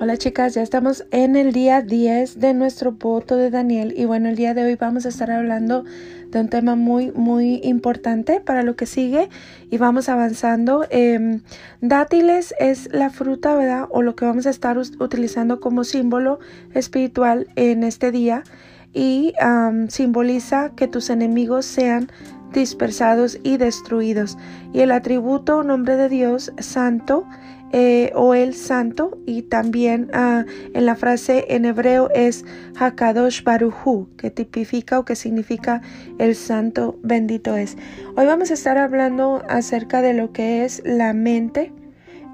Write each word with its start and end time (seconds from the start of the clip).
Hola 0.00 0.16
chicas, 0.16 0.54
ya 0.54 0.62
estamos 0.62 1.06
en 1.12 1.36
el 1.36 1.52
día 1.52 1.80
10 1.80 2.40
de 2.40 2.52
nuestro 2.52 2.92
voto 2.92 3.36
de 3.36 3.50
Daniel 3.50 3.94
y 3.96 4.06
bueno, 4.06 4.28
el 4.28 4.34
día 4.34 4.52
de 4.52 4.64
hoy 4.64 4.74
vamos 4.74 5.06
a 5.06 5.08
estar 5.08 5.30
hablando 5.30 5.84
de 6.30 6.40
un 6.40 6.48
tema 6.48 6.74
muy, 6.74 7.12
muy 7.12 7.60
importante 7.62 8.40
para 8.40 8.64
lo 8.64 8.74
que 8.74 8.86
sigue 8.86 9.28
y 9.70 9.78
vamos 9.78 10.08
avanzando. 10.08 10.84
Em, 10.90 11.42
dátiles 11.80 12.56
es 12.58 12.92
la 12.92 13.08
fruta, 13.10 13.54
¿verdad? 13.54 13.86
O 13.88 14.02
lo 14.02 14.16
que 14.16 14.24
vamos 14.24 14.46
a 14.46 14.50
estar 14.50 14.76
utilizando 14.76 15.60
como 15.60 15.84
símbolo 15.84 16.40
espiritual 16.72 17.46
en 17.54 17.84
este 17.84 18.10
día 18.10 18.42
y 18.92 19.32
simboliza 19.88 20.72
que 20.74 20.88
tus 20.88 21.08
enemigos 21.08 21.66
sean 21.66 22.08
dispersados 22.52 23.38
y 23.44 23.58
destruidos. 23.58 24.38
Y 24.72 24.80
el 24.80 24.90
atributo 24.90 25.62
nombre 25.62 25.96
de 25.96 26.08
Dios 26.08 26.52
santo 26.58 27.26
eh, 27.76 28.12
o 28.14 28.34
el 28.34 28.54
santo 28.54 29.18
y 29.26 29.42
también 29.42 30.08
ah, 30.12 30.44
en 30.74 30.86
la 30.86 30.94
frase 30.94 31.46
en 31.48 31.64
hebreo 31.64 32.08
es 32.14 32.44
Hakadosh 32.76 33.42
Baruhu 33.42 34.06
que 34.16 34.30
tipifica 34.30 35.00
o 35.00 35.04
que 35.04 35.16
significa 35.16 35.82
el 36.20 36.36
santo 36.36 37.00
bendito 37.02 37.56
es. 37.56 37.76
Hoy 38.16 38.26
vamos 38.26 38.52
a 38.52 38.54
estar 38.54 38.78
hablando 38.78 39.42
acerca 39.48 40.02
de 40.02 40.14
lo 40.14 40.30
que 40.32 40.64
es 40.64 40.82
la 40.84 41.14
mente. 41.14 41.72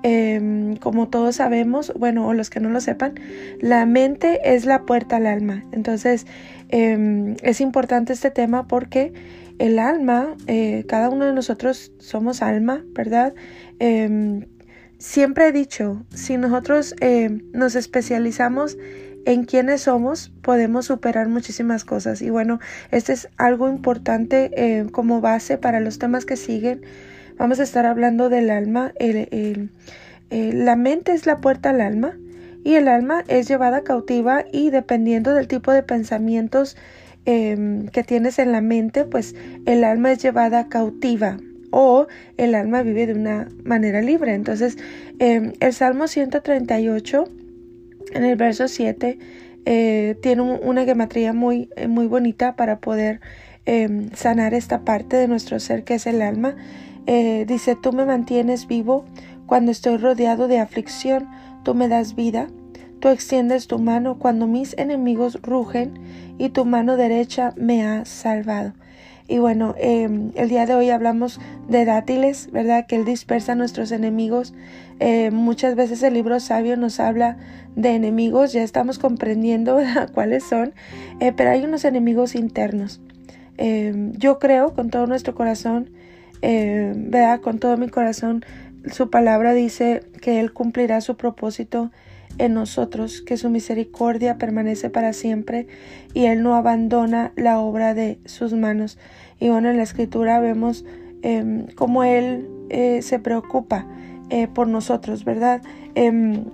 Em, 0.02 0.76
como 0.76 1.08
todos 1.08 1.36
sabemos, 1.36 1.90
bueno, 1.98 2.26
o 2.28 2.34
los 2.34 2.50
que 2.50 2.60
no 2.60 2.68
lo 2.68 2.82
sepan, 2.82 3.14
la 3.60 3.86
mente 3.86 4.40
es 4.44 4.66
la 4.66 4.84
puerta 4.84 5.16
al 5.16 5.26
alma. 5.26 5.64
Entonces, 5.72 6.26
em, 6.68 7.36
es 7.42 7.62
importante 7.62 8.12
este 8.12 8.30
tema 8.30 8.68
porque 8.68 9.14
el 9.58 9.78
alma, 9.78 10.36
eh, 10.46 10.84
cada 10.86 11.08
uno 11.08 11.24
de 11.24 11.32
nosotros 11.32 11.92
somos 11.98 12.42
alma, 12.42 12.84
¿verdad? 12.92 13.32
Em, 15.00 15.04
siempre 15.10 15.48
he 15.48 15.52
dicho, 15.52 16.04
si 16.14 16.36
nosotros 16.36 16.94
eh, 17.00 17.42
nos 17.52 17.74
especializamos 17.74 18.76
en 19.26 19.44
quiénes 19.44 19.82
somos, 19.82 20.30
podemos 20.42 20.86
superar 20.86 21.28
muchísimas 21.28 21.84
cosas. 21.84 22.22
Y 22.22 22.30
bueno, 22.30 22.60
este 22.90 23.12
es 23.12 23.28
algo 23.36 23.68
importante 23.68 24.50
eh, 24.54 24.86
como 24.92 25.20
base 25.20 25.58
para 25.58 25.80
los 25.80 25.98
temas 25.98 26.24
que 26.24 26.36
siguen. 26.36 26.82
Vamos 27.36 27.60
a 27.60 27.62
estar 27.62 27.86
hablando 27.86 28.28
del 28.28 28.50
alma. 28.50 28.92
Eh, 28.98 29.68
la 30.30 30.76
mente 30.76 31.12
es 31.12 31.26
la 31.26 31.40
puerta 31.40 31.70
al 31.70 31.80
alma 31.80 32.16
y 32.62 32.74
el 32.74 32.86
alma 32.86 33.24
es 33.26 33.48
llevada 33.48 33.82
cautiva 33.82 34.44
y 34.52 34.70
dependiendo 34.70 35.34
del 35.34 35.48
tipo 35.48 35.72
de 35.72 35.82
pensamientos 35.82 36.76
que 37.24 38.04
tienes 38.06 38.38
en 38.38 38.50
la 38.50 38.60
mente, 38.60 39.04
pues 39.04 39.34
el 39.66 39.84
alma 39.84 40.10
es 40.12 40.22
llevada 40.22 40.68
cautiva, 40.68 41.36
o 41.70 42.06
el 42.36 42.54
alma 42.54 42.82
vive 42.82 43.06
de 43.06 43.14
una 43.14 43.48
manera 43.64 44.02
libre. 44.02 44.34
Entonces, 44.34 44.76
em, 45.18 45.52
el 45.60 45.72
Salmo 45.72 46.08
138, 46.08 47.24
en 48.12 48.24
el 48.24 48.36
verso 48.36 48.68
7, 48.68 49.18
eh, 49.66 50.16
tiene 50.22 50.42
una 50.42 50.84
gematría 50.84 51.32
muy, 51.32 51.68
eh, 51.76 51.86
muy 51.86 52.06
bonita 52.06 52.56
para 52.56 52.80
poder 52.80 53.20
em, 53.66 54.10
sanar 54.14 54.54
esta 54.54 54.84
parte 54.84 55.16
de 55.16 55.28
nuestro 55.28 55.60
ser 55.60 55.84
que 55.84 55.94
es 55.94 56.06
el 56.06 56.22
alma. 56.22 56.56
Eh, 57.06 57.44
dice, 57.46 57.76
tú 57.80 57.92
me 57.92 58.04
mantienes 58.04 58.66
vivo 58.66 59.04
cuando 59.46 59.70
estoy 59.70 59.96
rodeado 59.98 60.48
de 60.48 60.58
aflicción, 60.58 61.28
tú 61.62 61.74
me 61.74 61.88
das 61.88 62.14
vida. 62.14 62.48
Tú 63.00 63.08
extiendes 63.08 63.66
tu 63.66 63.78
mano 63.78 64.18
cuando 64.18 64.46
mis 64.46 64.76
enemigos 64.76 65.40
rugen 65.42 65.94
y 66.38 66.50
tu 66.50 66.64
mano 66.64 66.96
derecha 66.96 67.54
me 67.56 67.82
ha 67.84 68.04
salvado. 68.04 68.74
Y 69.30 69.38
bueno, 69.38 69.76
em, 69.78 70.32
el 70.34 70.48
día 70.48 70.66
de 70.66 70.74
hoy 70.74 70.90
hablamos 70.90 71.38
de 71.68 71.84
dátiles, 71.84 72.50
¿verdad? 72.50 72.86
Que 72.88 72.96
Él 72.96 73.04
dispersa 73.04 73.52
a 73.52 73.54
nuestros 73.54 73.92
enemigos. 73.92 74.54
Eh, 74.98 75.30
muchas 75.30 75.76
veces 75.76 76.02
el 76.02 76.14
libro 76.14 76.40
sabio 76.40 76.76
nos 76.76 76.98
habla 76.98 77.36
de 77.76 77.90
enemigos, 77.90 78.52
ya 78.52 78.64
estamos 78.64 78.98
comprendiendo 78.98 79.78
cuáles 80.14 80.42
son, 80.42 80.74
eh, 81.20 81.32
pero 81.32 81.50
hay 81.50 81.62
unos 81.62 81.84
enemigos 81.84 82.34
internos. 82.34 83.00
Em, 83.56 84.14
yo 84.14 84.40
creo 84.40 84.74
con 84.74 84.90
todo 84.90 85.06
nuestro 85.06 85.32
corazón, 85.36 85.90
em, 86.42 87.12
¿verdad? 87.12 87.40
Con 87.40 87.60
todo 87.60 87.76
mi 87.76 87.88
corazón, 87.88 88.44
su 88.90 89.10
palabra 89.10 89.54
dice 89.54 90.02
que 90.20 90.40
Él 90.40 90.52
cumplirá 90.52 91.00
su 91.00 91.16
propósito 91.16 91.92
en 92.38 92.54
nosotros, 92.54 93.22
que 93.22 93.36
su 93.36 93.50
misericordia 93.50 94.38
permanece 94.38 94.90
para 94.90 95.12
siempre 95.12 95.66
y 96.14 96.26
Él 96.26 96.42
no 96.42 96.54
abandona 96.54 97.32
la 97.36 97.58
obra 97.58 97.94
de 97.94 98.18
sus 98.24 98.52
manos. 98.52 98.98
Y 99.38 99.48
bueno, 99.48 99.70
en 99.70 99.76
la 99.76 99.82
escritura 99.82 100.40
vemos 100.40 100.84
eh, 101.22 101.66
cómo 101.74 102.04
Él 102.04 102.48
eh, 102.70 103.02
se 103.02 103.18
preocupa 103.18 103.86
eh, 104.30 104.48
por 104.48 104.68
nosotros, 104.68 105.24
¿verdad? 105.24 105.62
Em, 105.94 106.44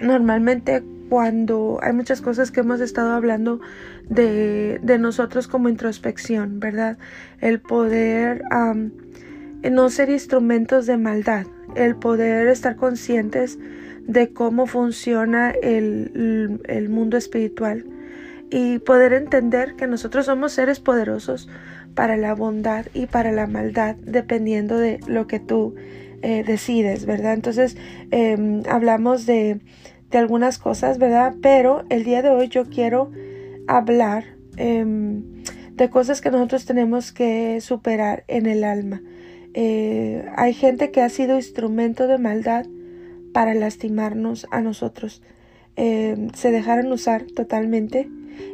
normalmente 0.00 0.82
cuando 1.08 1.78
hay 1.82 1.92
muchas 1.92 2.22
cosas 2.22 2.50
que 2.50 2.60
hemos 2.60 2.80
estado 2.80 3.12
hablando 3.12 3.60
de, 4.08 4.80
de 4.82 4.98
nosotros 4.98 5.46
como 5.46 5.68
introspección, 5.68 6.58
¿verdad? 6.58 6.96
El 7.40 7.60
poder 7.60 8.42
no 9.70 9.90
ser 9.90 10.08
instrumentos 10.08 10.86
de 10.86 10.96
maldad, 10.96 11.46
el 11.76 11.96
poder 11.96 12.48
estar 12.48 12.76
conscientes 12.76 13.58
de 14.06 14.32
cómo 14.32 14.66
funciona 14.66 15.50
el, 15.50 16.60
el 16.64 16.88
mundo 16.88 17.16
espiritual 17.16 17.84
y 18.50 18.78
poder 18.80 19.14
entender 19.14 19.76
que 19.76 19.86
nosotros 19.86 20.26
somos 20.26 20.52
seres 20.52 20.78
poderosos 20.78 21.48
para 21.94 22.16
la 22.16 22.34
bondad 22.34 22.86
y 22.92 23.06
para 23.06 23.32
la 23.32 23.46
maldad, 23.46 23.96
dependiendo 23.96 24.78
de 24.78 25.00
lo 25.06 25.26
que 25.26 25.40
tú 25.40 25.74
eh, 26.22 26.44
decides, 26.46 27.06
¿verdad? 27.06 27.34
Entonces, 27.34 27.76
em, 28.10 28.62
hablamos 28.68 29.26
de, 29.26 29.60
de, 30.10 30.18
algunas 30.18 30.58
cosas, 30.58 30.98
¿verdad? 30.98 31.34
Pero 31.42 31.84
el 31.88 32.04
día 32.04 32.22
de 32.22 32.30
hoy 32.30 32.48
yo 32.48 32.66
quiero 32.66 33.10
hablar 33.66 34.24
em, 34.56 35.42
de 35.74 35.90
cosas 35.90 36.20
que 36.20 36.30
nosotros 36.30 36.66
tenemos 36.66 37.10
que 37.10 37.60
superar 37.60 38.24
en 38.28 38.46
el 38.46 38.64
alma. 38.64 39.02
Eh, 39.54 40.24
hay 40.36 40.52
gente 40.54 40.90
que 40.90 41.00
ha 41.00 41.08
sido 41.08 41.36
instrumento 41.36 42.06
de 42.06 42.18
maldad 42.18 42.66
para 43.32 43.54
lastimarnos 43.54 44.46
a 44.50 44.60
nosotros. 44.60 45.22
Em, 45.76 46.30
se 46.34 46.50
dejaron 46.50 46.92
usar 46.92 47.24
totalmente 47.24 48.08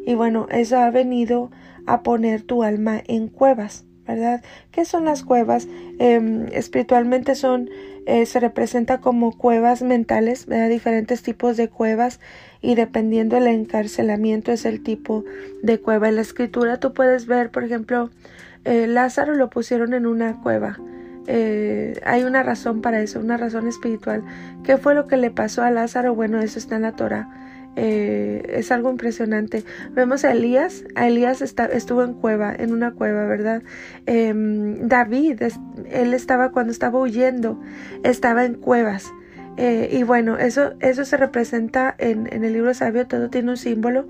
y 0.07 0.15
bueno, 0.15 0.47
eso 0.51 0.79
ha 0.79 0.91
venido 0.91 1.51
a 1.87 2.03
poner 2.03 2.43
tu 2.43 2.63
alma 2.63 3.03
en 3.07 3.29
cuevas, 3.29 3.85
¿verdad? 4.07 4.43
¿Qué 4.71 4.85
son 4.85 5.05
las 5.05 5.25
cuevas? 5.25 5.67
Em, 5.99 6.47
espiritualmente 6.53 7.35
son, 7.35 7.71
eh, 8.07 8.25
se 8.27 8.41
representa 8.41 9.01
como 9.01 9.37
cuevas 9.37 9.83
mentales, 9.83 10.47
¿verdad? 10.47 10.69
Diferentes 10.69 11.23
tipos 11.23 11.57
de 11.57 11.69
cuevas 11.69 12.21
y 12.61 12.75
dependiendo 12.75 13.37
del 13.37 13.49
encarcelamiento 13.49 14.53
es 14.53 14.65
el 14.65 14.83
tipo 14.83 15.25
de 15.63 15.81
cueva. 15.81 16.09
En 16.09 16.17
la 16.17 16.23
escritura 16.23 16.79
tú 16.79 16.93
puedes 16.95 17.27
ver, 17.27 17.51
por 17.51 17.65
ejemplo, 17.65 18.11
eh, 18.65 18.87
Lázaro 18.87 19.35
lo 19.35 19.51
pusieron 19.51 19.95
en 19.95 20.07
una 20.07 20.41
cueva. 20.43 20.79
Eh, 21.31 22.01
hay 22.07 22.25
una 22.25 22.43
razón 22.43 22.81
para 22.81 23.03
eso, 23.03 23.21
una 23.21 23.37
razón 23.37 23.69
espiritual. 23.69 24.25
¿Qué 24.65 24.79
fue 24.79 24.95
lo 24.95 25.07
que 25.07 25.19
le 25.19 25.31
pasó 25.31 25.63
a 25.63 25.71
Lázaro? 25.71 26.15
Bueno, 26.15 26.41
eso 26.41 26.59
está 26.59 26.77
en 26.77 26.83
la 26.83 26.93
Torah. 26.93 27.29
Eh, 27.77 28.43
es 28.55 28.73
algo 28.73 28.91
impresionante. 28.91 29.63
Vemos 29.93 30.25
a 30.25 30.33
Elías, 30.33 30.85
a 30.95 31.07
Elías 31.07 31.43
estuvo 31.43 32.03
en 32.03 32.15
cueva, 32.15 32.55
en 32.59 32.73
una 32.73 32.93
cueva, 32.93 33.27
¿verdad? 33.27 33.63
Em, 34.07 34.89
David, 34.89 35.43
él 35.91 36.15
estaba 36.15 36.51
cuando 36.51 36.73
estaba 36.73 36.99
huyendo, 36.99 37.61
estaba 38.05 38.47
en 38.47 38.55
cuevas. 38.55 39.13
Eh, 39.59 39.91
y 39.93 40.05
bueno, 40.05 40.39
eso, 40.39 40.75
eso 40.81 41.05
se 41.05 41.17
representa 41.17 41.95
en, 41.99 42.33
en, 42.33 42.45
el 42.45 42.53
libro 42.55 42.73
sabio, 42.75 43.07
todo 43.07 43.29
tiene 43.29 43.51
un 43.51 43.57
símbolo. 43.57 44.09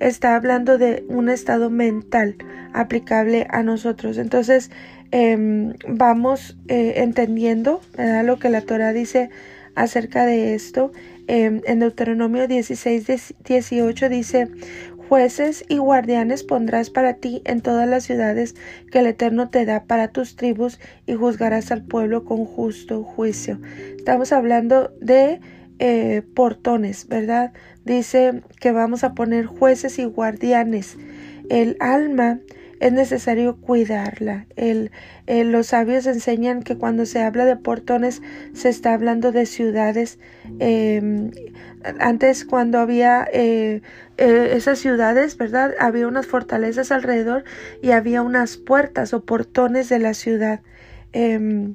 Está 0.00 0.36
hablando 0.36 0.76
de 0.76 1.04
un 1.08 1.28
estado 1.28 1.70
mental 1.70 2.36
aplicable 2.72 3.46
a 3.50 3.62
nosotros. 3.62 4.18
Entonces, 4.18 4.70
em, 5.10 5.74
vamos 5.86 6.56
eh, 6.68 6.94
entendiendo 6.96 7.80
lo 8.24 8.38
que 8.38 8.48
la 8.48 8.62
Torah 8.62 8.92
dice 8.92 9.30
acerca 9.74 10.26
de 10.26 10.54
esto. 10.54 10.92
Em, 11.26 11.60
en 11.66 11.80
Deuteronomio 11.80 12.48
16, 12.48 13.34
18 13.44 14.08
dice, 14.08 14.48
jueces 15.08 15.64
y 15.68 15.78
guardianes 15.78 16.42
pondrás 16.42 16.90
para 16.90 17.14
ti 17.14 17.42
en 17.44 17.60
todas 17.62 17.88
las 17.88 18.04
ciudades 18.04 18.54
que 18.90 18.98
el 18.98 19.06
Eterno 19.06 19.48
te 19.48 19.64
da 19.64 19.84
para 19.84 20.08
tus 20.08 20.36
tribus 20.36 20.78
y 21.06 21.14
juzgarás 21.14 21.70
al 21.72 21.82
pueblo 21.82 22.24
con 22.24 22.44
justo 22.44 23.02
juicio. 23.02 23.58
Estamos 23.96 24.32
hablando 24.32 24.92
de 25.00 25.40
eh, 25.78 26.22
portones, 26.34 27.08
¿verdad? 27.08 27.52
Dice 27.84 28.42
que 28.60 28.72
vamos 28.72 29.04
a 29.04 29.14
poner 29.14 29.46
jueces 29.46 29.98
y 29.98 30.04
guardianes. 30.04 30.96
El 31.48 31.76
alma 31.80 32.40
es 32.80 32.92
necesario 32.92 33.56
cuidarla. 33.56 34.46
El, 34.56 34.90
los 35.26 35.68
sabios 35.68 36.06
enseñan 36.06 36.62
que 36.62 36.76
cuando 36.76 37.06
se 37.06 37.22
habla 37.22 37.44
de 37.44 37.56
portones 37.56 38.22
se 38.52 38.68
está 38.68 38.94
hablando 38.94 39.32
de 39.32 39.46
ciudades. 39.46 40.18
Em, 40.58 41.30
antes 42.00 42.44
cuando 42.44 42.78
había 42.78 43.26
eh, 43.32 43.82
eh, 44.16 44.50
esas 44.52 44.78
ciudades, 44.78 45.36
¿verdad? 45.36 45.74
Había 45.78 46.08
unas 46.08 46.26
fortalezas 46.26 46.92
alrededor 46.92 47.44
y 47.82 47.90
había 47.90 48.22
unas 48.22 48.56
puertas 48.56 49.12
o 49.12 49.24
portones 49.24 49.88
de 49.88 49.98
la 49.98 50.14
ciudad. 50.14 50.60
Em, 51.12 51.74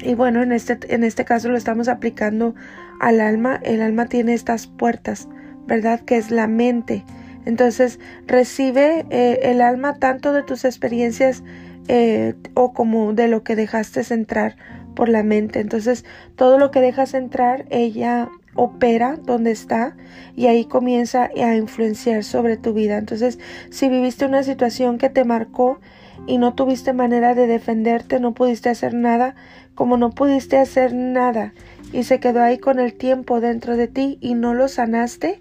y 0.00 0.14
bueno, 0.14 0.42
en 0.42 0.52
este, 0.52 0.78
en 0.94 1.04
este 1.04 1.24
caso 1.24 1.48
lo 1.48 1.56
estamos 1.56 1.88
aplicando 1.88 2.54
al 3.00 3.20
alma, 3.20 3.60
el 3.62 3.80
alma 3.80 4.06
tiene 4.06 4.34
estas 4.34 4.66
puertas, 4.66 5.28
¿verdad? 5.66 6.00
Que 6.00 6.16
es 6.16 6.30
la 6.30 6.46
mente. 6.46 7.04
Entonces 7.46 7.98
recibe 8.26 9.06
eh, 9.10 9.40
el 9.44 9.62
alma 9.62 9.98
tanto 9.98 10.32
de 10.32 10.42
tus 10.42 10.64
experiencias 10.64 11.42
eh, 11.88 12.34
o 12.54 12.74
como 12.74 13.14
de 13.14 13.28
lo 13.28 13.42
que 13.42 13.56
dejaste 13.56 14.02
entrar 14.12 14.56
por 14.94 15.08
la 15.08 15.22
mente. 15.22 15.60
Entonces 15.60 16.04
todo 16.36 16.58
lo 16.58 16.70
que 16.70 16.80
dejas 16.80 17.14
entrar, 17.14 17.64
ella 17.70 18.28
opera 18.54 19.16
donde 19.22 19.52
está 19.52 19.96
y 20.34 20.46
ahí 20.46 20.64
comienza 20.64 21.30
a 21.34 21.56
influenciar 21.56 22.24
sobre 22.24 22.58
tu 22.58 22.74
vida. 22.74 22.98
Entonces 22.98 23.38
si 23.70 23.88
viviste 23.88 24.26
una 24.26 24.42
situación 24.42 24.98
que 24.98 25.08
te 25.08 25.24
marcó, 25.24 25.80
y 26.26 26.38
no 26.38 26.54
tuviste 26.54 26.92
manera 26.92 27.34
de 27.34 27.46
defenderte, 27.46 28.20
no 28.20 28.32
pudiste 28.32 28.68
hacer 28.68 28.94
nada, 28.94 29.34
como 29.74 29.96
no 29.96 30.10
pudiste 30.10 30.58
hacer 30.58 30.94
nada 30.94 31.52
y 31.92 32.04
se 32.04 32.18
quedó 32.20 32.42
ahí 32.42 32.58
con 32.58 32.78
el 32.78 32.94
tiempo 32.94 33.40
dentro 33.40 33.76
de 33.76 33.88
ti 33.88 34.18
y 34.20 34.34
no 34.34 34.54
lo 34.54 34.68
sanaste, 34.68 35.40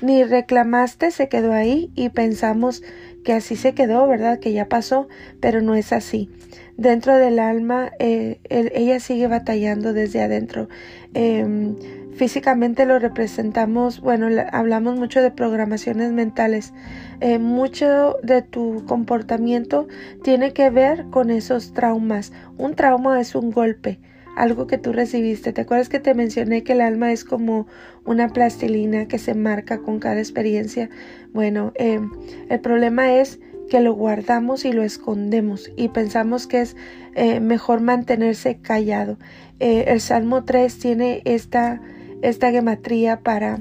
ni 0.00 0.24
reclamaste, 0.24 1.10
se 1.10 1.28
quedó 1.28 1.52
ahí 1.52 1.90
y 1.94 2.08
pensamos 2.10 2.82
que 3.24 3.32
así 3.32 3.56
se 3.56 3.74
quedó, 3.74 4.06
¿verdad? 4.06 4.38
Que 4.38 4.52
ya 4.52 4.68
pasó, 4.68 5.08
pero 5.40 5.62
no 5.62 5.74
es 5.74 5.92
así. 5.92 6.30
Dentro 6.76 7.16
del 7.16 7.38
alma, 7.38 7.92
eh, 7.98 8.40
ella 8.48 8.98
sigue 9.00 9.28
batallando 9.28 9.92
desde 9.92 10.22
adentro. 10.22 10.68
Em, 11.14 11.76
físicamente 12.14 12.84
lo 12.84 12.98
representamos, 12.98 14.00
bueno, 14.00 14.28
hablamos 14.52 14.96
mucho 14.96 15.22
de 15.22 15.30
programaciones 15.30 16.12
mentales. 16.12 16.72
Eh, 17.20 17.38
mucho 17.38 18.16
de 18.22 18.42
tu 18.42 18.84
comportamiento 18.86 19.86
tiene 20.22 20.52
que 20.52 20.70
ver 20.70 21.06
con 21.10 21.30
esos 21.30 21.72
traumas. 21.72 22.32
Un 22.58 22.74
trauma 22.74 23.20
es 23.20 23.34
un 23.36 23.52
golpe, 23.52 24.00
algo 24.36 24.66
que 24.66 24.78
tú 24.78 24.92
recibiste. 24.92 25.52
¿Te 25.52 25.62
acuerdas 25.62 25.88
que 25.88 26.00
te 26.00 26.14
mencioné 26.14 26.64
que 26.64 26.72
el 26.72 26.80
alma 26.80 27.12
es 27.12 27.24
como 27.24 27.68
una 28.04 28.28
plastilina 28.28 29.06
que 29.08 29.18
se 29.18 29.34
marca 29.34 29.78
con 29.78 29.98
cada 29.98 30.18
experiencia? 30.18 30.90
Bueno, 31.32 31.72
eh, 31.76 32.00
el 32.48 32.60
problema 32.60 33.14
es 33.14 33.40
que 33.70 33.80
lo 33.80 33.94
guardamos 33.94 34.64
y 34.64 34.72
lo 34.72 34.82
escondemos 34.82 35.70
y 35.76 35.88
pensamos 35.88 36.46
que 36.46 36.60
es 36.60 36.76
eh, 37.14 37.40
mejor 37.40 37.80
mantenerse 37.80 38.58
callado. 38.60 39.18
el 39.58 40.00
Salmo 40.00 40.44
3 40.44 40.78
tiene 40.78 41.22
esta 41.24 41.80
esta 42.24 42.50
gematría 42.50 43.20
para 43.20 43.60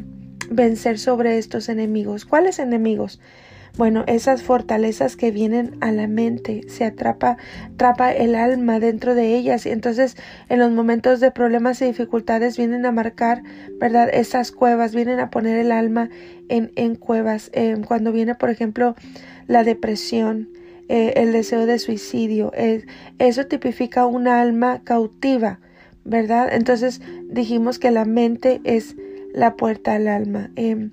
vencer 0.50 0.98
sobre 0.98 1.38
estos 1.38 1.68
enemigos. 1.68 2.26
¿Cuáles 2.26 2.60
enemigos? 2.60 3.20
Bueno, 3.76 4.04
esas 4.06 4.44
fortalezas 4.44 5.16
que 5.16 5.32
vienen 5.32 5.78
a 5.82 5.92
la 5.92 6.08
mente, 6.08 6.62
se 6.68 6.86
atrapa, 6.86 7.38
atrapa 7.74 8.12
el 8.12 8.36
alma 8.36 8.80
dentro 8.80 9.16
de 9.16 9.36
ellas 9.36 9.66
y 9.66 9.70
entonces 9.70 10.16
en 10.48 10.60
los 10.60 10.72
momentos 10.72 11.20
de 11.20 11.32
problemas 11.32 11.82
y 11.82 11.86
dificultades 11.86 12.56
vienen 12.56 12.86
a 12.86 12.92
marcar, 12.92 13.42
¿verdad? 13.80 14.10
Esas 14.14 14.52
cuevas, 14.52 14.94
vienen 14.94 15.20
a 15.20 15.32
poner 15.32 15.58
el 15.58 15.72
alma 15.72 16.10
en, 16.50 16.72
en 16.76 16.96
cuevas. 16.96 17.50
Eh, 17.54 17.76
cuando 17.88 18.12
viene, 18.12 18.36
por 18.36 18.52
ejemplo, 18.52 18.96
la 19.48 19.64
depresión, 19.64 20.50
eh, 20.88 21.14
el 21.16 21.32
deseo 21.32 21.66
de 21.66 21.80
suicidio, 21.80 22.52
eh, 22.56 22.86
eso 23.18 23.48
tipifica 23.48 24.06
una 24.06 24.40
alma 24.40 24.82
cautiva 24.84 25.60
¿verdad? 26.06 26.54
Entonces 26.54 27.02
dijimos 27.30 27.80
que 27.80 27.92
la 27.92 28.06
mente 28.06 28.62
es 28.64 28.96
la 29.34 29.56
puerta 29.56 29.94
al 29.94 30.08
alma. 30.08 30.52
Em, 30.56 30.92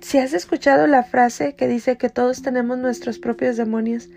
si 0.00 0.18
has 0.18 0.32
escuchado 0.32 0.86
la 0.86 1.02
frase 1.02 1.54
que 1.54 1.68
dice 1.68 1.96
que 1.96 2.08
todos 2.08 2.42
tenemos 2.42 2.78
nuestros 2.78 3.18
propios 3.18 3.56
demonios, 3.56 4.08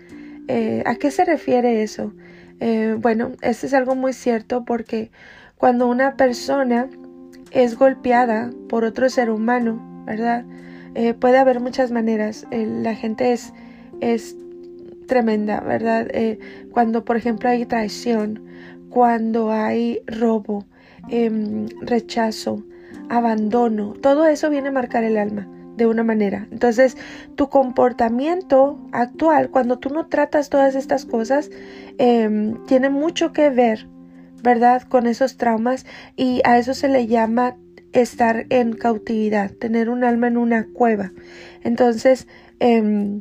eh, 0.48 0.82
¿a 0.84 0.96
qué 0.96 1.10
se 1.10 1.24
refiere 1.24 1.82
eso? 1.82 2.12
Eh, 2.58 2.96
bueno, 2.98 3.32
esto 3.40 3.66
es 3.66 3.74
algo 3.74 3.94
muy 3.94 4.12
cierto 4.12 4.64
porque 4.64 5.10
cuando 5.56 5.86
una 5.86 6.16
persona 6.16 6.88
es 7.52 7.76
golpeada 7.76 8.50
por 8.68 8.84
otro 8.84 9.08
ser 9.08 9.30
humano, 9.30 10.04
¿verdad? 10.06 10.44
Eh, 10.94 11.14
puede 11.14 11.38
haber 11.38 11.60
muchas 11.60 11.92
maneras. 11.92 12.46
la 12.50 12.94
gente 12.94 13.32
es, 13.32 13.52
es 14.00 14.36
tremenda, 15.06 15.60
¿verdad? 15.60 16.08
cuando, 16.72 17.04
por 17.04 17.16
ejemplo, 17.16 17.48
hay 17.48 17.64
traición, 17.66 18.44
cuando 18.90 19.50
hay 19.52 20.02
robo, 20.06 20.64
em, 21.08 21.66
rechazo, 21.80 22.64
abandono, 23.08 23.94
todo 24.00 24.26
eso 24.26 24.50
viene 24.50 24.68
a 24.68 24.72
marcar 24.72 25.02
el 25.04 25.16
alma 25.16 25.48
de 25.80 25.86
una 25.86 26.04
manera. 26.04 26.46
Entonces, 26.52 26.96
tu 27.36 27.48
comportamiento 27.48 28.78
actual, 28.92 29.50
cuando 29.50 29.78
tú 29.78 29.88
no 29.88 30.06
tratas 30.06 30.50
todas 30.50 30.74
estas 30.74 31.06
cosas, 31.06 31.50
em, 31.96 32.62
tiene 32.66 32.90
mucho 32.90 33.32
que 33.32 33.48
ver, 33.48 33.88
¿verdad? 34.42 34.82
Con 34.82 35.06
esos 35.06 35.38
traumas 35.38 35.86
y 36.16 36.42
a 36.44 36.58
eso 36.58 36.74
se 36.74 36.88
le 36.88 37.06
llama 37.06 37.56
estar 37.92 38.44
en 38.50 38.74
cautividad, 38.74 39.52
tener 39.52 39.88
un 39.88 40.04
alma 40.04 40.28
en 40.28 40.36
una 40.36 40.66
cueva. 40.66 41.12
Entonces, 41.64 42.28
em, 42.58 43.20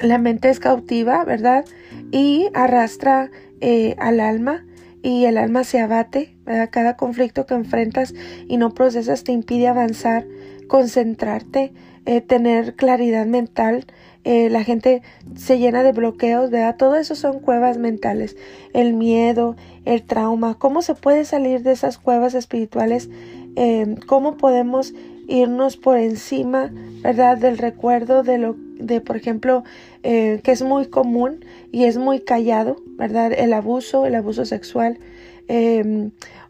la 0.00 0.18
mente 0.18 0.48
es 0.48 0.60
cautiva, 0.60 1.24
¿verdad? 1.24 1.64
Y 2.12 2.50
arrastra 2.54 3.30
eh, 3.60 3.96
al 3.98 4.20
alma 4.20 4.64
y 5.02 5.24
el 5.24 5.38
alma 5.38 5.64
se 5.64 5.80
abate, 5.80 6.36
cada 6.70 6.96
conflicto 6.96 7.46
que 7.46 7.54
enfrentas 7.54 8.14
y 8.48 8.56
no 8.56 8.70
procesas 8.74 9.24
te 9.24 9.32
impide 9.32 9.68
avanzar, 9.68 10.26
concentrarte, 10.68 11.72
eh, 12.06 12.20
tener 12.20 12.74
claridad 12.74 13.26
mental. 13.26 13.86
Eh, 14.24 14.48
la 14.50 14.64
gente 14.64 15.02
se 15.36 15.58
llena 15.58 15.82
de 15.82 15.92
bloqueos, 15.92 16.50
¿verdad? 16.50 16.76
Todo 16.76 16.96
eso 16.96 17.14
son 17.14 17.40
cuevas 17.40 17.78
mentales. 17.78 18.36
El 18.72 18.94
miedo, 18.94 19.56
el 19.84 20.02
trauma. 20.02 20.56
¿Cómo 20.58 20.82
se 20.82 20.94
puede 20.94 21.24
salir 21.24 21.62
de 21.62 21.72
esas 21.72 21.98
cuevas 21.98 22.34
espirituales? 22.34 23.10
Eh, 23.56 23.96
¿Cómo 24.06 24.36
podemos 24.36 24.94
irnos 25.28 25.76
por 25.76 25.98
encima, 25.98 26.70
¿verdad? 27.02 27.38
Del 27.38 27.58
recuerdo 27.58 28.22
de 28.22 28.38
lo 28.38 28.56
de, 28.78 29.00
por 29.00 29.16
ejemplo, 29.16 29.62
que 30.02 30.40
es 30.42 30.62
muy 30.62 30.86
común 30.86 31.44
y 31.70 31.84
es 31.84 31.98
muy 31.98 32.20
callado, 32.20 32.76
¿verdad? 32.96 33.32
El 33.32 33.52
abuso, 33.52 34.06
el 34.06 34.14
abuso 34.14 34.46
sexual 34.46 34.98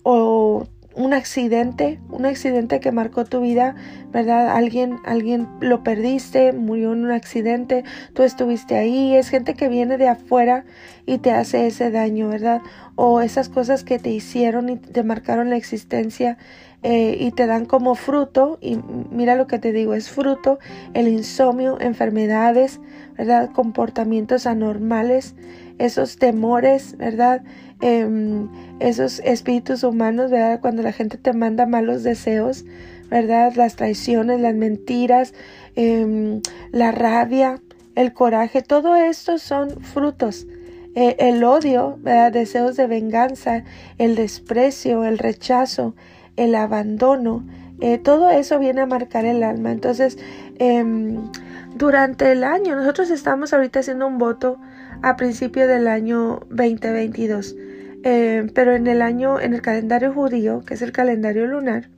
o 0.02 0.66
un 0.94 1.14
accidente, 1.14 2.00
un 2.10 2.26
accidente 2.26 2.80
que 2.80 2.90
marcó 2.90 3.24
tu 3.24 3.40
vida, 3.40 3.76
¿verdad? 4.12 4.50
Alguien, 4.50 4.98
alguien 5.04 5.48
lo 5.60 5.82
perdiste, 5.82 6.52
murió 6.52 6.92
en 6.92 7.04
un 7.04 7.12
accidente, 7.12 7.84
tú 8.12 8.22
estuviste 8.22 8.76
ahí, 8.76 9.14
es 9.14 9.28
gente 9.28 9.54
que 9.54 9.68
viene 9.68 9.98
de 9.98 10.08
afuera 10.08 10.64
y 11.06 11.18
te 11.18 11.30
hace 11.30 11.66
ese 11.66 11.90
daño, 11.90 12.28
¿verdad? 12.28 12.60
O 12.96 13.20
esas 13.20 13.48
cosas 13.48 13.84
que 13.84 13.98
te 13.98 14.10
hicieron 14.10 14.68
y 14.68 14.76
te 14.76 15.04
marcaron 15.04 15.48
la 15.48 15.56
existencia 15.56 16.38
eh, 16.82 17.16
y 17.20 17.30
te 17.32 17.46
dan 17.46 17.66
como 17.66 17.94
fruto, 17.94 18.58
y 18.60 18.78
mira 19.10 19.36
lo 19.36 19.46
que 19.46 19.58
te 19.58 19.72
digo, 19.72 19.94
es 19.94 20.10
fruto 20.10 20.58
el 20.94 21.08
insomnio, 21.08 21.78
enfermedades, 21.80 22.80
¿verdad? 23.16 23.50
Comportamientos 23.52 24.46
anormales, 24.46 25.34
esos 25.80 26.18
temores, 26.18 26.96
¿verdad? 26.96 27.42
Em, 27.80 28.48
esos 28.78 29.20
espíritus 29.20 29.82
humanos, 29.82 30.30
¿verdad? 30.30 30.60
Cuando 30.60 30.82
la 30.82 30.92
gente 30.92 31.16
te 31.16 31.32
manda 31.32 31.66
malos 31.66 32.02
deseos, 32.02 32.64
¿verdad? 33.10 33.54
Las 33.56 33.76
traiciones, 33.76 34.40
las 34.40 34.54
mentiras, 34.54 35.32
em, 35.76 36.42
la 36.70 36.92
rabia, 36.92 37.60
el 37.94 38.12
coraje, 38.12 38.62
todo 38.62 38.94
esto 38.94 39.38
son 39.38 39.80
frutos. 39.80 40.46
Eh, 40.94 41.16
el 41.18 41.42
odio, 41.44 41.98
¿verdad? 42.02 42.32
Deseos 42.32 42.76
de 42.76 42.86
venganza, 42.86 43.64
el 43.96 44.16
desprecio, 44.16 45.04
el 45.04 45.18
rechazo, 45.18 45.94
el 46.36 46.54
abandono, 46.54 47.44
eh, 47.80 47.96
todo 47.96 48.28
eso 48.28 48.58
viene 48.58 48.82
a 48.82 48.86
marcar 48.86 49.24
el 49.24 49.42
alma. 49.42 49.72
Entonces, 49.72 50.18
em, 50.58 51.30
durante 51.74 52.30
el 52.32 52.44
año, 52.44 52.76
nosotros 52.76 53.10
estamos 53.10 53.54
ahorita 53.54 53.80
haciendo 53.80 54.06
un 54.06 54.18
voto 54.18 54.58
a 55.02 55.16
principio 55.16 55.66
del 55.66 55.88
año 55.88 56.40
2022. 56.50 57.56
Eh, 58.02 58.46
pero 58.54 58.74
en 58.74 58.86
el 58.86 59.02
año, 59.02 59.40
en 59.40 59.52
el 59.54 59.60
calendario 59.60 60.12
judío, 60.12 60.62
que 60.64 60.74
es 60.74 60.82
el 60.82 60.92
calendario 60.92 61.46
lunar, 61.46 61.90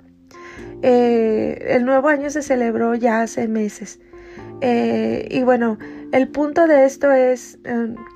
eh, 0.83 1.65
el 1.71 1.85
nuevo 1.85 2.09
año 2.09 2.29
se 2.31 2.43
celebró 2.43 2.95
ya 2.95 3.23
hace 3.23 3.47
meses. 3.49 4.01
Eh, 4.61 5.29
y 5.31 5.43
bueno, 5.43 5.79
el 6.13 6.29
punto 6.29 6.67
de 6.67 6.85
esto 6.85 7.13
es 7.13 7.59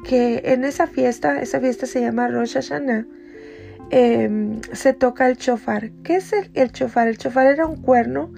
que 0.05 0.43
en 0.45 0.65
esa 0.65 0.87
fiesta, 0.87 1.41
esa 1.41 1.61
fiesta 1.61 1.87
se 1.87 2.01
llama 2.01 2.29
Rosh 2.29 2.55
Hashanah, 2.55 3.07
se 3.91 4.93
toca 4.93 5.29
el 5.29 5.37
chofar. 5.37 5.91
¿Qué 6.03 6.17
es 6.17 6.33
el, 6.33 6.51
el 6.55 6.73
chofar? 6.73 7.09
El 7.09 7.19
chofar 7.19 7.47
era 7.47 7.67
un 7.67 7.77
cuerno 7.77 8.33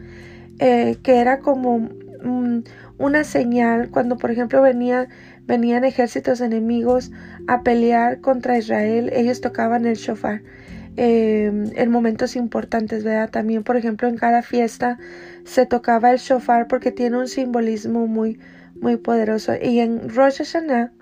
que 0.59 0.99
era 1.05 1.39
como 1.39 1.89
una 2.99 3.25
señal 3.25 3.91
cuando, 3.91 4.17
por 4.19 4.31
ejemplo, 4.31 4.61
venía 4.61 5.09
venían 5.49 5.83
ejércitos 5.85 6.41
enemigos 6.41 7.11
a 7.49 7.63
pelear 7.63 8.21
contra 8.21 8.59
Israel, 8.59 9.11
ellos 9.13 9.41
tocaban 9.41 9.87
el 9.87 9.97
shofar. 9.97 10.43
Em, 10.97 11.71
en 11.77 11.91
momentos 11.91 12.37
importantes, 12.37 13.05
¿verdad? 13.05 13.31
También, 13.31 13.63
por 13.63 13.77
ejemplo, 13.77 14.09
en 14.09 14.17
cada 14.17 14.43
fiesta 14.43 14.99
se 15.45 15.65
tocaba 15.65 16.11
el 16.11 16.19
shofar 16.19 16.67
porque 16.67 16.91
tiene 16.91 17.17
un 17.17 17.29
simbolismo 17.29 18.07
muy, 18.07 18.39
muy 18.81 18.97
poderoso. 18.97 19.53
Y 19.61 19.79
en 19.79 20.09
Rosh 20.09 20.39
Hashanah, 20.39 20.93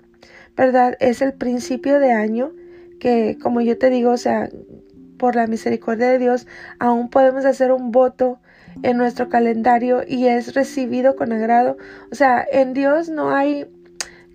¿verdad? 0.55 0.95
Es 0.99 1.21
el 1.21 1.33
principio 1.33 1.99
de 1.99 2.11
año 2.11 2.51
que, 2.99 3.37
como 3.41 3.59
yo 3.61 3.77
te 3.77 3.89
digo, 3.89 4.11
o 4.11 4.17
sea, 4.17 4.49
por 5.17 5.35
la 5.35 5.47
misericordia 5.47 6.07
de 6.09 6.19
Dios, 6.19 6.47
aún 6.79 7.09
podemos 7.09 7.45
hacer 7.45 7.71
un 7.71 7.91
voto 7.91 8.39
en 8.83 8.97
nuestro 8.97 9.29
calendario 9.29 10.03
y 10.07 10.27
es 10.27 10.53
recibido 10.53 11.15
con 11.15 11.31
agrado. 11.31 11.77
O 12.11 12.15
sea, 12.15 12.45
en 12.51 12.73
Dios 12.73 13.09
no 13.09 13.35
hay, 13.35 13.65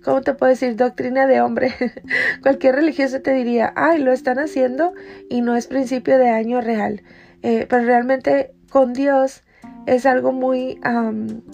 ¿cómo 0.03 0.21
te 0.21 0.33
puedo 0.33 0.49
decir? 0.49 0.75
Doctrina 0.75 1.27
de 1.27 1.41
hombre. 1.41 1.73
Cualquier 2.41 2.75
religioso 2.75 3.21
te 3.21 3.33
diría, 3.33 3.73
ay, 3.75 4.01
lo 4.01 4.11
están 4.11 4.39
haciendo 4.39 4.93
y 5.29 5.41
no 5.41 5.55
es 5.55 5.67
principio 5.67 6.17
de 6.17 6.29
año 6.29 6.61
real. 6.61 7.01
Eh, 7.41 7.65
pero 7.69 7.83
realmente 7.83 8.53
con 8.69 8.93
Dios 8.93 9.43
es 9.85 10.05
algo 10.05 10.31
muy 10.31 10.79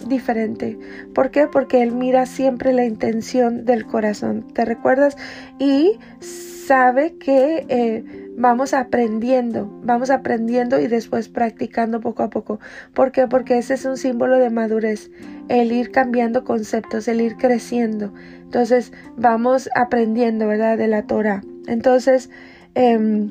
diferente. 0.08 0.78
¿Por 1.14 1.32
qué? 1.32 1.48
Porque 1.48 1.82
Él 1.82 1.92
mira 1.92 2.26
siempre 2.26 2.74
la 2.74 2.86
intención 2.86 3.66
del 3.66 3.86
corazón. 3.86 4.48
¿Te 4.54 4.66
recuerdas? 4.66 5.18
Y 5.58 6.00
sabe 6.20 7.18
que 7.18 7.66
eh, 7.68 8.30
vamos 8.38 8.76
aprendiendo, 8.76 9.68
vamos 9.84 10.12
aprendiendo 10.12 10.80
y 10.80 10.88
después 10.88 11.28
practicando 11.28 12.00
poco 12.00 12.24
a 12.24 12.30
poco. 12.30 12.60
¿Por 12.94 13.12
qué? 13.12 13.28
Porque 13.28 13.58
ese 13.58 13.74
es 13.74 13.86
un 13.86 13.98
símbolo 13.98 14.38
de 14.38 14.52
madurez, 14.52 15.10
el 15.48 15.72
ir 15.72 15.90
cambiando 15.92 16.44
conceptos, 16.44 17.08
el 17.08 17.22
ir 17.22 17.38
creciendo. 17.38 18.14
Entonces 18.50 18.92
vamos 19.16 19.70
aprendiendo, 19.76 20.48
¿verdad? 20.48 20.76
De 20.76 20.88
la 20.88 21.04
Torah. 21.04 21.44
Entonces, 21.68 22.32
em, 22.74 23.30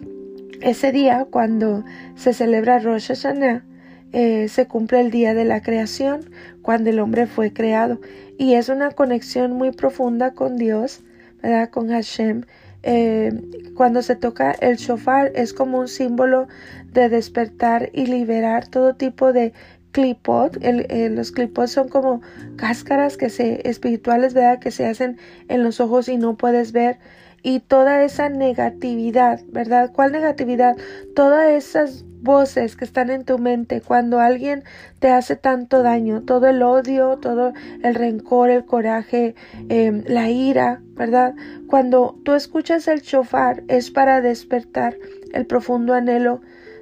ese 0.60 0.92
día, 0.92 1.26
cuando 1.28 1.82
se 2.14 2.32
celebra 2.32 2.78
Rosh 2.78 3.08
Hashanah, 3.08 3.64
eh, 4.12 4.46
se 4.46 4.66
cumple 4.66 5.00
el 5.00 5.10
día 5.10 5.34
de 5.34 5.44
la 5.44 5.60
creación, 5.60 6.30
cuando 6.62 6.90
el 6.90 7.00
hombre 7.00 7.26
fue 7.26 7.52
creado. 7.52 8.00
Y 8.38 8.54
es 8.54 8.68
una 8.68 8.92
conexión 8.92 9.54
muy 9.54 9.72
profunda 9.72 10.34
con 10.34 10.56
Dios, 10.56 11.02
¿verdad? 11.42 11.68
Con 11.70 11.88
Hashem. 11.88 12.44
Eh, 12.84 13.32
cuando 13.74 14.02
se 14.02 14.14
toca 14.14 14.52
el 14.52 14.76
shofar 14.76 15.32
es 15.34 15.52
como 15.52 15.80
un 15.80 15.88
símbolo 15.88 16.46
de 16.92 17.08
despertar 17.08 17.90
y 17.92 18.06
liberar 18.06 18.68
todo 18.68 18.94
tipo 18.94 19.32
de 19.32 19.52
clipot. 19.98 20.56
Eh, 20.60 21.10
los 21.10 21.32
clipot 21.32 21.66
son 21.66 21.88
como 21.88 22.22
cáscaras 22.56 23.16
que 23.16 23.30
se, 23.30 23.68
espirituales, 23.68 24.32
¿verdad? 24.32 24.60
Que 24.60 24.70
se 24.70 24.86
hacen 24.86 25.18
en 25.48 25.64
los 25.64 25.80
ojos 25.80 26.08
y 26.08 26.16
no 26.16 26.36
puedes 26.36 26.70
ver. 26.70 26.98
Y 27.42 27.60
toda 27.60 28.04
esa 28.04 28.28
negatividad, 28.28 29.40
¿verdad? 29.48 29.90
¿Cuál 29.92 30.12
negatividad? 30.12 30.76
Todas 31.16 31.50
esas 31.50 32.04
voces 32.20 32.76
que 32.76 32.84
están 32.84 33.10
en 33.10 33.24
tu 33.24 33.38
mente 33.38 33.80
cuando 33.80 34.20
alguien 34.20 34.62
te 35.00 35.10
hace 35.10 35.34
tanto 35.34 35.82
daño, 35.82 36.22
todo 36.22 36.46
el 36.46 36.62
odio, 36.62 37.18
todo 37.18 37.52
el 37.82 37.94
rencor, 37.94 38.50
el 38.50 38.64
coraje, 38.64 39.34
em, 39.68 40.04
la 40.06 40.30
ira, 40.30 40.80
¿verdad? 40.94 41.34
Cuando 41.68 42.16
tú 42.24 42.34
escuchas 42.34 42.86
el 42.86 43.02
chofar 43.02 43.64
es 43.68 43.90
para 43.90 44.20
despertar 44.20 44.96
el 45.32 45.46
profundo 45.46 45.94
anhelo 45.94 46.40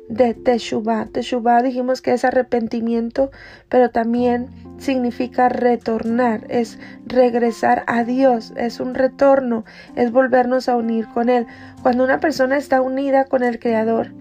de 0.08 0.34
Teshuvah. 0.34 1.06
Teshuvah 1.06 1.62
dijimos 1.62 2.00
que 2.02 2.12
es 2.12 2.25
arrepentimiento, 2.25 3.30
pero 3.68 3.90
también 3.90 4.48
significa 4.78 5.48
retornar, 5.48 6.46
es 6.48 6.78
regresar 7.06 7.84
a 7.86 8.04
Dios, 8.04 8.52
es 8.56 8.80
un 8.80 8.94
retorno, 8.94 9.64
es 9.94 10.12
volvernos 10.12 10.68
a 10.68 10.76
unir 10.76 11.06
con 11.08 11.28
Él. 11.28 11.46
Cuando 11.82 12.04
una 12.04 12.20
persona 12.20 12.56
está 12.56 12.80
unida 12.80 13.25
con 13.25 13.42
el 13.42 13.58
Creador, 13.58 14.12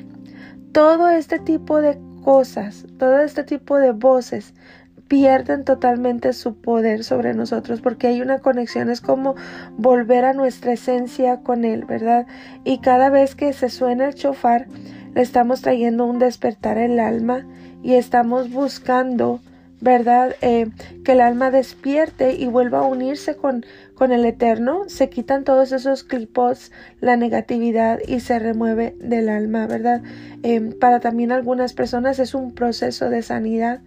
todo 0.72 1.10
este 1.10 1.40
tipo 1.40 1.82
de 1.82 1.98
cosas, 2.24 2.86
todo 2.98 3.20
este 3.20 3.44
tipo 3.44 3.78
de 3.78 3.92
voces 3.92 4.54
pierden 5.08 5.64
totalmente 5.64 6.34
su 6.34 6.56
poder 6.56 7.04
sobre 7.04 7.34
nosotros 7.36 7.80
porque 7.82 8.08
hay 8.08 8.22
una 8.22 8.40
conexión, 8.40 8.90
es 8.90 9.02
como 9.02 9.36
volver 9.78 10.26
a 10.26 10.34
nuestra 10.34 10.74
esencia 10.74 11.42
con 11.42 11.64
Él, 11.64 11.86
¿verdad? 11.86 12.26
Y 12.64 12.80
cada 12.80 13.10
vez 13.10 13.36
que 13.36 13.54
se 13.54 13.70
suena 13.70 14.08
el 14.08 14.16
chofar, 14.16 14.68
le 15.16 15.22
estamos 15.22 15.62
trayendo 15.62 16.06
un 16.06 16.20
despertar 16.20 16.78
el 16.78 17.00
alma 17.00 17.48
y 17.82 17.94
estamos 17.94 18.52
buscando 18.52 19.40
¿verdad? 19.82 20.36
Eh, 20.42 20.68
que 21.04 21.12
el 21.12 21.22
alma 21.22 21.52
despierte 21.52 22.34
y 22.34 22.48
vuelva 22.48 22.80
a 22.80 22.84
unirse 22.84 23.36
con, 23.36 23.66
con 23.94 24.12
el 24.12 24.26
Eterno, 24.26 24.84
se 24.88 25.10
quitan 25.10 25.44
todos 25.44 25.72
esos 25.72 26.04
clipos, 26.04 26.72
la 27.02 27.18
negatividad 27.18 28.00
y 28.08 28.22
se 28.22 28.40
remueve 28.40 28.96
del 29.00 29.30
alma, 29.30 29.68
¿verdad? 29.68 30.02
Eh, 30.44 30.76
para 30.80 31.00
también 31.02 31.32
algunas 31.32 31.74
personas 31.74 32.20
es 32.20 32.34
un 32.34 32.54
proceso 32.54 33.10
de 33.10 33.22
sanidad 33.22 33.82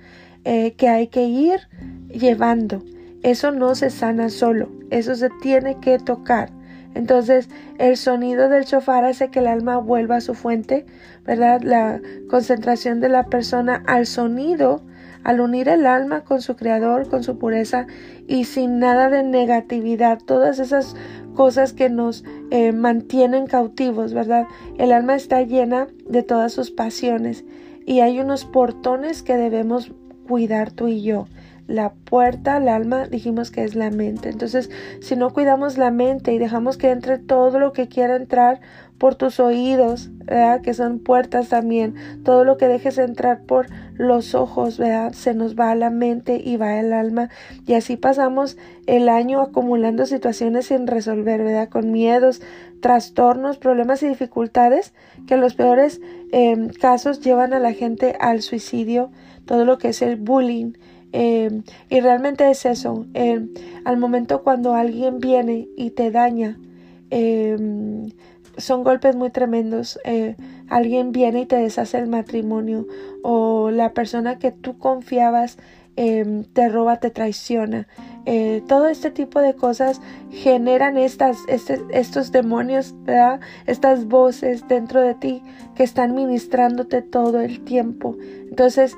eh, 0.45 0.75
que 0.75 0.89
hay 0.89 1.09
que 1.09 1.25
ir 1.25 1.61
llevando. 2.09 2.85
Eso 3.23 3.51
no 3.51 3.75
se 3.75 3.91
sana 3.91 4.31
solo, 4.31 4.71
eso 4.91 5.15
se 5.17 5.31
tiene 5.43 5.81
que 5.81 5.99
tocar. 5.99 6.51
Entonces, 6.95 7.49
el 7.78 7.97
sonido 7.97 8.49
del 8.49 8.64
chofar 8.64 9.04
hace 9.04 9.30
que 9.30 9.40
el 9.40 9.47
alma 9.47 9.78
vuelva 9.78 10.16
a 10.16 10.21
su 10.21 10.35
fuente, 10.35 10.87
¿verdad? 11.25 11.61
La 11.62 12.00
concentración 12.28 13.00
de 13.00 13.09
la 13.09 13.25
persona 13.25 13.83
al 13.87 14.07
sonido 14.07 14.83
al 15.25 15.40
unir 15.40 15.68
el 15.68 15.87
alma 15.87 16.23
con 16.23 16.40
su 16.40 16.57
creador, 16.57 17.09
con 17.09 17.23
su 17.23 17.38
pureza 17.38 17.87
y 18.26 18.45
sin 18.45 18.78
nada 18.78 19.11
de 19.11 19.23
negatividad, 19.23 20.18
todas 20.25 20.59
esas 20.59 20.97
cosas 21.35 21.73
que 21.73 21.88
nos 21.88 22.25
eh, 22.50 22.73
mantienen 22.73 23.47
cautivos, 23.47 24.14
¿verdad? 24.14 24.47
El 24.78 24.92
alma 24.92 25.14
está 25.14 25.42
llena 25.42 25.88
de 26.09 26.23
todas 26.23 26.52
sus 26.52 26.71
pasiones 26.71 27.45
y 27.87 28.00
hay 28.00 28.21
unos 28.21 28.45
portones 28.45 29.23
que 29.23 29.37
debemos 29.37 29.92
cuidar 30.26 30.71
tú 30.73 30.88
y 30.88 31.02
yo. 31.02 31.26
La 31.69 31.93
puerta 31.93 32.57
al 32.57 32.69
alma 32.69 33.07
dijimos 33.07 33.51
que 33.51 33.63
es 33.63 33.75
la 33.75 33.91
mente. 33.91 34.31
Entonces, 34.31 34.71
si 35.01 35.17
no 35.17 35.31
cuidamos 35.35 35.77
la 35.77 35.91
mente 35.91 36.33
y 36.33 36.39
dejamos 36.39 36.79
que 36.79 36.91
entre 36.91 37.19
todo 37.19 37.59
lo 37.59 37.75
que 37.75 37.89
quiera 37.89 38.17
entrar 38.17 38.61
por 38.99 39.15
tus 39.15 39.39
oídos, 39.39 40.11
¿verdad? 40.25 40.61
que 40.61 40.75
son 40.75 40.99
puertas 40.99 41.51
también, 41.51 41.95
todo 42.25 42.45
lo 42.45 42.57
que 42.57 42.69
dejes 42.69 42.99
entrar 42.99 43.43
por 43.43 43.67
los 43.95 44.35
ojos, 44.35 44.79
¿verdad? 44.79 45.13
se 45.13 45.35
nos 45.35 45.57
va 45.57 45.71
a 45.71 45.75
la 45.75 45.91
mente 45.91 46.41
y 46.43 46.57
va 46.57 46.79
al 46.79 46.93
alma 46.93 47.29
y 47.67 47.75
así 47.75 47.97
pasamos 47.97 48.57
el 48.87 49.09
año 49.09 49.41
acumulando 49.41 50.05
situaciones 50.07 50.67
sin 50.67 50.87
resolver, 50.87 51.45
¿verdad? 51.45 51.69
con 51.69 51.93
miedos, 51.93 52.43
trastornos, 52.81 53.59
problemas 53.59 54.03
y 54.03 54.09
dificultades 54.09 54.93
que 55.27 55.35
en 55.35 55.41
los 55.41 55.55
peores 55.55 56.01
em, 56.33 56.69
casos 56.69 57.21
llevan 57.21 57.53
a 57.53 57.61
la 57.61 57.73
gente 57.73 58.17
al 58.21 58.43
suicidio, 58.43 59.11
todo 59.45 59.65
lo 59.65 59.79
que 59.79 59.91
es 59.91 60.03
el 60.03 60.17
bullying, 60.17 60.73
Em, 61.12 61.62
y 61.88 62.00
realmente 62.00 62.50
es 62.50 62.67
eso. 62.67 63.07
Em, 63.15 63.50
al 63.85 63.97
momento 63.99 64.43
cuando 64.43 64.75
alguien 64.75 65.19
viene 65.19 65.69
y 65.77 65.91
te 65.91 66.11
daña, 66.11 66.59
em, 67.11 68.11
son 68.57 68.85
golpes 68.85 69.17
muy 69.17 69.31
tremendos. 69.31 69.99
Eh, 70.05 70.37
alguien 70.69 71.12
viene 71.12 71.43
y 71.43 71.47
te 71.47 71.57
deshace 71.57 71.99
el 71.99 72.09
matrimonio 72.09 72.87
o 73.23 73.71
la 73.71 73.95
persona 73.95 74.38
que 74.38 74.53
tú 74.53 74.79
confiabas 74.79 75.59
te 76.53 76.69
roba, 76.69 77.00
te 77.00 77.11
traiciona. 77.11 77.88
Eh, 78.25 78.62
todo 78.69 78.88
este 78.88 79.11
tipo 79.11 79.41
de 79.41 79.55
cosas 79.55 80.00
generan 80.31 80.97
estas, 80.97 81.38
este, 81.49 81.81
estos 81.91 82.31
demonios, 82.31 82.95
estas 83.67 84.07
voces 84.07 84.62
dentro 84.69 85.00
de 85.00 85.15
ti 85.15 85.43
que 85.75 85.83
están 85.83 86.15
ministrándote 86.15 87.03
todo 87.03 87.41
el 87.41 87.65
tiempo. 87.65 88.17
Entonces, 88.49 88.95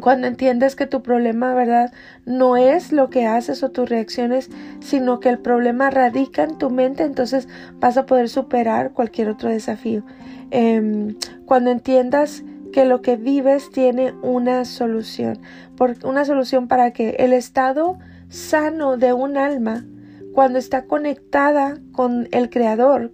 cuando 0.00 0.26
entiendes 0.26 0.76
que 0.76 0.86
tu 0.86 1.02
problema, 1.02 1.54
¿verdad? 1.54 1.92
No 2.24 2.56
es 2.56 2.92
lo 2.92 3.10
que 3.10 3.26
haces 3.26 3.62
o 3.62 3.70
tus 3.70 3.88
reacciones, 3.88 4.50
sino 4.80 5.20
que 5.20 5.28
el 5.28 5.38
problema 5.38 5.90
radica 5.90 6.44
en 6.44 6.58
tu 6.58 6.70
mente, 6.70 7.04
entonces 7.04 7.48
vas 7.80 7.96
a 7.96 8.06
poder 8.06 8.28
superar 8.28 8.92
cualquier 8.92 9.28
otro 9.28 9.48
desafío. 9.48 10.04
Em, 10.50 11.16
cuando 11.46 11.70
entiendas 11.70 12.42
que 12.72 12.84
lo 12.84 13.02
que 13.02 13.16
vives 13.16 13.70
tiene 13.70 14.12
una 14.22 14.64
solución, 14.64 15.38
por, 15.76 15.96
una 16.04 16.24
solución 16.24 16.68
para 16.68 16.92
que 16.92 17.10
el 17.18 17.32
estado 17.32 17.98
sano 18.28 18.96
de 18.96 19.12
un 19.12 19.36
alma, 19.36 19.84
cuando 20.32 20.58
está 20.58 20.84
conectada 20.84 21.78
con 21.92 22.28
el 22.30 22.50
Creador, 22.50 23.10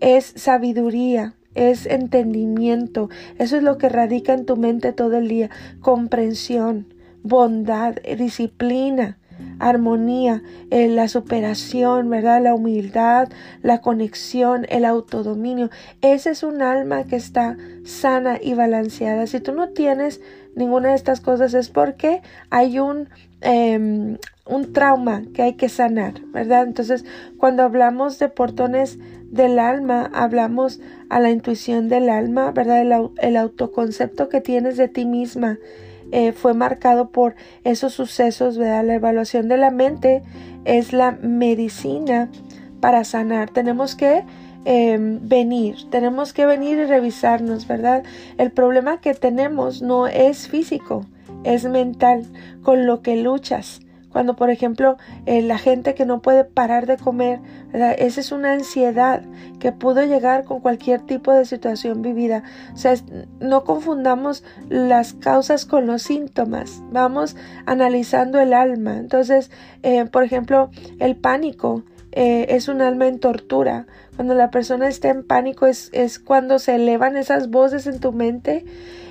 es 0.00 0.32
sabiduría, 0.36 1.35
es 1.56 1.86
entendimiento. 1.86 3.08
Eso 3.38 3.56
es 3.56 3.62
lo 3.62 3.78
que 3.78 3.88
radica 3.88 4.32
en 4.32 4.46
tu 4.46 4.56
mente 4.56 4.92
todo 4.92 5.16
el 5.16 5.28
día. 5.28 5.50
Comprensión, 5.80 6.86
bondad, 7.22 7.96
disciplina, 8.18 9.18
armonía, 9.58 10.42
eh, 10.70 10.88
la 10.88 11.08
superación, 11.08 12.08
¿verdad? 12.10 12.42
La 12.42 12.54
humildad, 12.54 13.28
la 13.62 13.80
conexión, 13.80 14.66
el 14.68 14.84
autodominio. 14.84 15.70
Ese 16.02 16.30
es 16.30 16.42
un 16.42 16.62
alma 16.62 17.04
que 17.04 17.16
está 17.16 17.56
sana 17.84 18.38
y 18.40 18.54
balanceada. 18.54 19.26
Si 19.26 19.40
tú 19.40 19.52
no 19.52 19.70
tienes 19.70 20.20
ninguna 20.54 20.90
de 20.90 20.94
estas 20.94 21.20
cosas 21.20 21.54
es 21.54 21.68
porque 21.68 22.22
hay 22.50 22.78
un, 22.78 23.08
em, 23.40 24.16
un 24.46 24.72
trauma 24.72 25.22
que 25.34 25.42
hay 25.42 25.54
que 25.54 25.68
sanar, 25.68 26.14
¿verdad? 26.32 26.64
Entonces, 26.64 27.04
cuando 27.38 27.62
hablamos 27.62 28.18
de 28.18 28.28
portones 28.28 28.98
del 29.30 29.58
alma, 29.58 30.10
hablamos 30.12 30.80
a 31.08 31.20
la 31.20 31.30
intuición 31.30 31.88
del 31.88 32.08
alma, 32.08 32.50
¿verdad? 32.52 32.82
El, 33.18 33.36
autoconcepto 33.36 34.28
que 34.28 34.40
tienes 34.40 34.76
de 34.76 34.88
ti 34.88 35.04
misma 35.04 35.58
eh, 36.12 36.32
fue 36.32 36.54
marcado 36.54 37.10
por 37.10 37.34
esos 37.64 37.92
sucesos, 37.92 38.58
¿verdad? 38.58 38.84
La 38.84 38.94
evaluación 38.94 39.48
de 39.48 39.56
la 39.56 39.70
mente 39.70 40.22
es 40.64 40.92
la 40.92 41.12
medicina 41.12 42.30
para 42.80 43.04
sanar. 43.04 43.50
Tenemos 43.50 43.94
que 43.96 44.24
em, 44.64 45.20
venir, 45.22 45.76
tenemos 45.90 46.32
que 46.32 46.46
venir 46.46 46.78
y 46.78 46.84
revisarnos, 46.84 47.66
¿verdad? 47.66 48.04
El 48.38 48.50
problema 48.52 49.00
que 49.00 49.14
tenemos 49.14 49.82
no 49.82 50.06
es 50.06 50.48
físico, 50.48 51.04
es 51.44 51.64
mental, 51.64 52.24
con 52.62 52.86
lo 52.86 53.02
que 53.02 53.16
luchas. 53.16 53.80
Cuando, 54.16 54.34
por 54.34 54.48
ejemplo, 54.48 54.96
eh, 55.26 55.42
la 55.42 55.58
gente 55.58 55.94
que 55.94 56.06
no 56.06 56.22
puede 56.22 56.44
parar 56.44 56.86
de 56.86 56.96
comer, 56.96 57.38
esa 57.74 58.18
es 58.18 58.32
una 58.32 58.54
ansiedad 58.54 59.20
que 59.60 59.72
pudo 59.72 60.02
llegar 60.06 60.44
con 60.44 60.60
cualquier 60.60 61.02
tipo 61.02 61.34
de 61.34 61.44
situación 61.44 62.00
vivida. 62.00 62.42
O 62.72 62.78
sea, 62.78 62.94
no 63.40 63.64
confundamos 63.64 64.42
las 64.70 65.12
causas 65.12 65.66
con 65.66 65.86
los 65.86 66.00
síntomas. 66.00 66.82
Vamos 66.90 67.36
analizando 67.66 68.40
el 68.40 68.54
alma. 68.54 68.96
Entonces, 68.96 69.50
eh, 69.82 70.06
por 70.06 70.24
ejemplo, 70.24 70.70
el 70.98 71.16
pánico. 71.16 71.82
Eh, 72.12 72.46
es 72.56 72.68
un 72.68 72.80
alma 72.80 73.08
en 73.08 73.18
tortura. 73.20 73.86
Cuando 74.14 74.32
la 74.32 74.50
persona 74.50 74.88
está 74.88 75.10
en 75.10 75.26
pánico 75.26 75.66
es, 75.66 75.90
es 75.92 76.18
cuando 76.18 76.58
se 76.58 76.76
elevan 76.76 77.18
esas 77.18 77.50
voces 77.50 77.86
en 77.86 78.00
tu 78.00 78.12
mente 78.12 78.64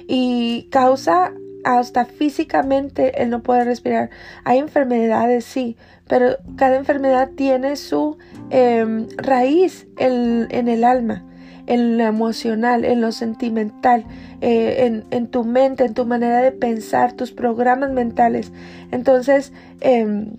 y 0.07 0.67
causa 0.71 1.31
hasta 1.65 2.05
físicamente 2.05 3.21
el 3.21 3.31
no 3.31 3.41
poder 3.41 3.65
respirar. 3.65 4.11
Hay 4.43 4.59
enfermedades, 4.59 5.43
sí, 5.43 5.75
pero 6.07 6.37
cada 6.55 6.77
enfermedad 6.77 7.31
tiene 7.35 7.75
su 7.75 8.17
em, 8.51 9.07
raíz 9.17 9.87
en, 9.97 10.67
el 10.67 10.83
alma, 10.83 11.25
en 11.65 11.97
lo 11.97 12.03
emocional, 12.03 12.85
en 12.85 13.01
lo 13.01 13.11
sentimental, 13.11 14.05
eh, 14.41 15.03
en, 15.09 15.27
tu 15.27 15.43
mente, 15.43 15.85
en 15.85 15.95
tu 15.95 16.05
manera 16.05 16.39
de 16.39 16.51
pensar, 16.51 17.13
tus 17.13 17.31
programas 17.31 17.91
mentales. 17.91 18.51
Entonces, 18.91 19.51
em, 19.81 20.35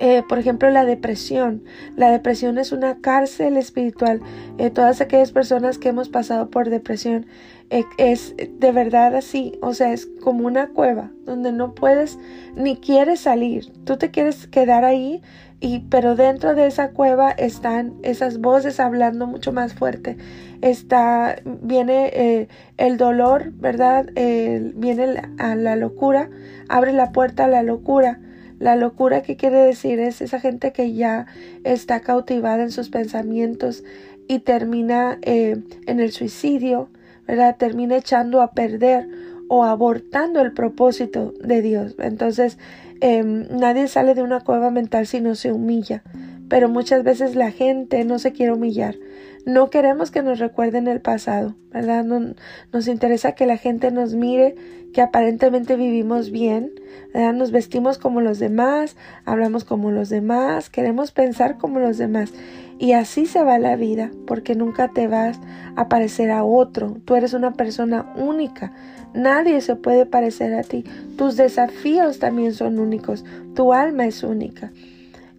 eh, 0.00 0.22
por 0.28 0.38
ejemplo, 0.38 0.68
la 0.70 0.84
depresión. 0.84 1.64
La 1.96 2.10
depresión 2.10 2.58
es 2.58 2.72
una 2.72 3.00
cárcel 3.00 3.56
espiritual. 3.56 4.20
Eh, 4.58 4.68
todas 4.68 5.00
aquellas 5.00 5.32
personas 5.32 5.78
que 5.78 5.88
hemos 5.88 6.10
pasado 6.10 6.50
por 6.50 6.68
depresión 6.68 7.26
eh, 7.70 7.84
es 7.98 8.34
de 8.36 8.72
verdad 8.72 9.14
así. 9.14 9.58
O 9.62 9.74
sea, 9.74 9.92
es 9.92 10.06
como 10.06 10.46
una 10.46 10.68
cueva 10.68 11.10
donde 11.24 11.52
no 11.52 11.74
puedes 11.74 12.18
ni 12.54 12.76
quieres 12.76 13.20
salir. 13.20 13.72
Tú 13.84 13.96
te 13.96 14.10
quieres 14.10 14.46
quedar 14.46 14.84
ahí, 14.84 15.22
y, 15.60 15.80
pero 15.90 16.16
dentro 16.16 16.54
de 16.54 16.66
esa 16.66 16.90
cueva 16.90 17.30
están 17.30 17.94
esas 18.02 18.38
voces 18.38 18.78
hablando 18.78 19.26
mucho 19.26 19.52
más 19.52 19.74
fuerte. 19.74 20.16
Está, 20.60 21.36
viene 21.44 22.48
el 22.76 22.96
dolor, 22.96 23.52
¿verdad? 23.52 24.06
viene 24.14 25.22
a 25.38 25.54
la 25.54 25.76
locura, 25.76 26.30
abre 26.68 26.92
la 26.92 27.12
puerta 27.12 27.44
a 27.44 27.48
la 27.48 27.62
locura 27.62 28.20
la 28.58 28.76
locura 28.76 29.22
que 29.22 29.36
quiere 29.36 29.58
decir 29.58 30.00
es 30.00 30.20
esa 30.22 30.40
gente 30.40 30.72
que 30.72 30.94
ya 30.94 31.26
está 31.64 32.00
cautivada 32.00 32.62
en 32.62 32.70
sus 32.70 32.88
pensamientos 32.88 33.84
y 34.28 34.40
termina 34.40 35.18
eh, 35.22 35.56
en 35.86 36.00
el 36.00 36.10
suicidio, 36.12 36.88
¿verdad? 37.26 37.56
Termina 37.56 37.96
echando 37.96 38.40
a 38.42 38.52
perder 38.52 39.08
o 39.48 39.64
abortando 39.64 40.40
el 40.40 40.52
propósito 40.52 41.32
de 41.40 41.62
Dios. 41.62 41.94
Entonces, 41.98 42.58
em, 43.00 43.46
nadie 43.50 43.88
sale 43.88 44.14
de 44.14 44.22
una 44.22 44.40
cueva 44.40 44.70
mental 44.70 45.06
si 45.06 45.20
no 45.20 45.34
se 45.34 45.52
humilla, 45.52 46.02
pero 46.48 46.68
muchas 46.68 47.02
veces 47.02 47.34
la 47.34 47.50
gente 47.50 48.04
no 48.04 48.18
se 48.18 48.32
quiere 48.32 48.52
humillar. 48.52 48.96
No 49.44 49.70
queremos 49.70 50.10
que 50.10 50.22
nos 50.22 50.40
recuerden 50.40 50.88
el 50.88 51.00
pasado, 51.00 51.54
¿verdad? 51.72 52.04
nos 52.04 52.88
interesa 52.88 53.32
que 53.32 53.46
la 53.46 53.56
gente 53.56 53.92
nos 53.92 54.14
mire 54.14 54.56
que 54.92 55.02
aparentemente 55.02 55.76
vivimos 55.76 56.30
bien, 56.30 56.72
nos 57.12 57.50
vestimos 57.50 57.98
como 57.98 58.22
los 58.22 58.38
demás, 58.38 58.96
hablamos 59.26 59.64
como 59.64 59.90
los 59.90 60.08
demás, 60.08 60.70
queremos 60.70 61.12
pensar 61.12 61.58
como 61.58 61.80
los 61.80 61.98
demás. 61.98 62.32
Y 62.78 62.92
así 62.92 63.26
se 63.26 63.42
va 63.42 63.58
la 63.58 63.76
vida, 63.76 64.10
porque 64.26 64.54
nunca 64.54 64.88
te 64.88 65.06
vas 65.06 65.38
a 65.76 65.90
parecer 65.90 66.30
a 66.30 66.44
otro. 66.44 66.96
Tú 67.04 67.14
eres 67.14 67.34
una 67.34 67.52
persona 67.52 68.10
única. 68.16 68.72
Nadie 69.14 69.60
se 69.60 69.76
puede 69.76 70.06
parecer 70.06 70.54
a 70.54 70.62
ti. 70.62 70.84
Tus 71.18 71.36
desafíos 71.36 72.18
también 72.18 72.54
son 72.54 72.78
únicos. 72.78 73.22
Tu 73.54 73.74
alma 73.74 74.06
es 74.06 74.22
única. 74.22 74.72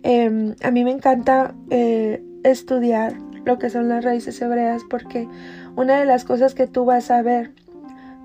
Em, 0.03 0.55
a 0.63 0.71
mí 0.71 0.83
me 0.83 0.91
encanta 0.91 1.53
eh, 1.69 2.23
estudiar 2.43 3.15
lo 3.45 3.57
que 3.57 3.69
son 3.69 3.89
las 3.89 4.03
raíces 4.03 4.41
hebreas 4.41 4.83
porque 4.89 5.27
una 5.75 5.99
de 5.99 6.05
las 6.05 6.23
cosas 6.23 6.53
que 6.53 6.67
tú 6.67 6.85
vas 6.85 7.11
a 7.11 7.21
ver 7.21 7.51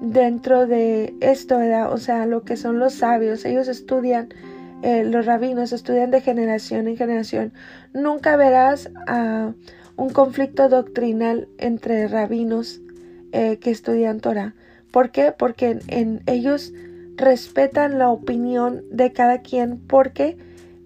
dentro 0.01 0.67
de 0.67 1.15
esto, 1.21 1.59
o 1.91 1.99
sea, 1.99 2.27
lo 2.27 2.43
que 2.43 2.57
son 2.57 2.79
los 2.79 2.95
sabios, 2.95 3.45
ellos 3.45 3.69
estudian, 3.69 4.29
eh, 4.83 5.05
los 5.05 5.27
rabinos 5.27 5.73
estudian 5.73 6.11
de 6.11 6.21
generación 6.21 6.89
en 6.89 6.97
generación. 6.97 7.53
Nunca 7.93 8.37
verás 8.37 8.91
un 9.97 10.11
conflicto 10.11 10.69
doctrinal 10.69 11.49
entre 11.59 12.09
rabinos 12.09 12.81
eh, 13.33 13.59
que 13.59 13.71
estudian 13.71 14.21
Torah. 14.21 14.55
¿Por 14.91 15.11
qué? 15.11 15.33
Porque 15.33 15.79
en, 15.89 16.23
ellos 16.27 16.73
respetan 17.17 17.99
la 17.99 18.11
opinión 18.11 18.83
de 18.91 19.13
cada 19.13 19.39
quien 19.39 19.79
porque 19.79 20.37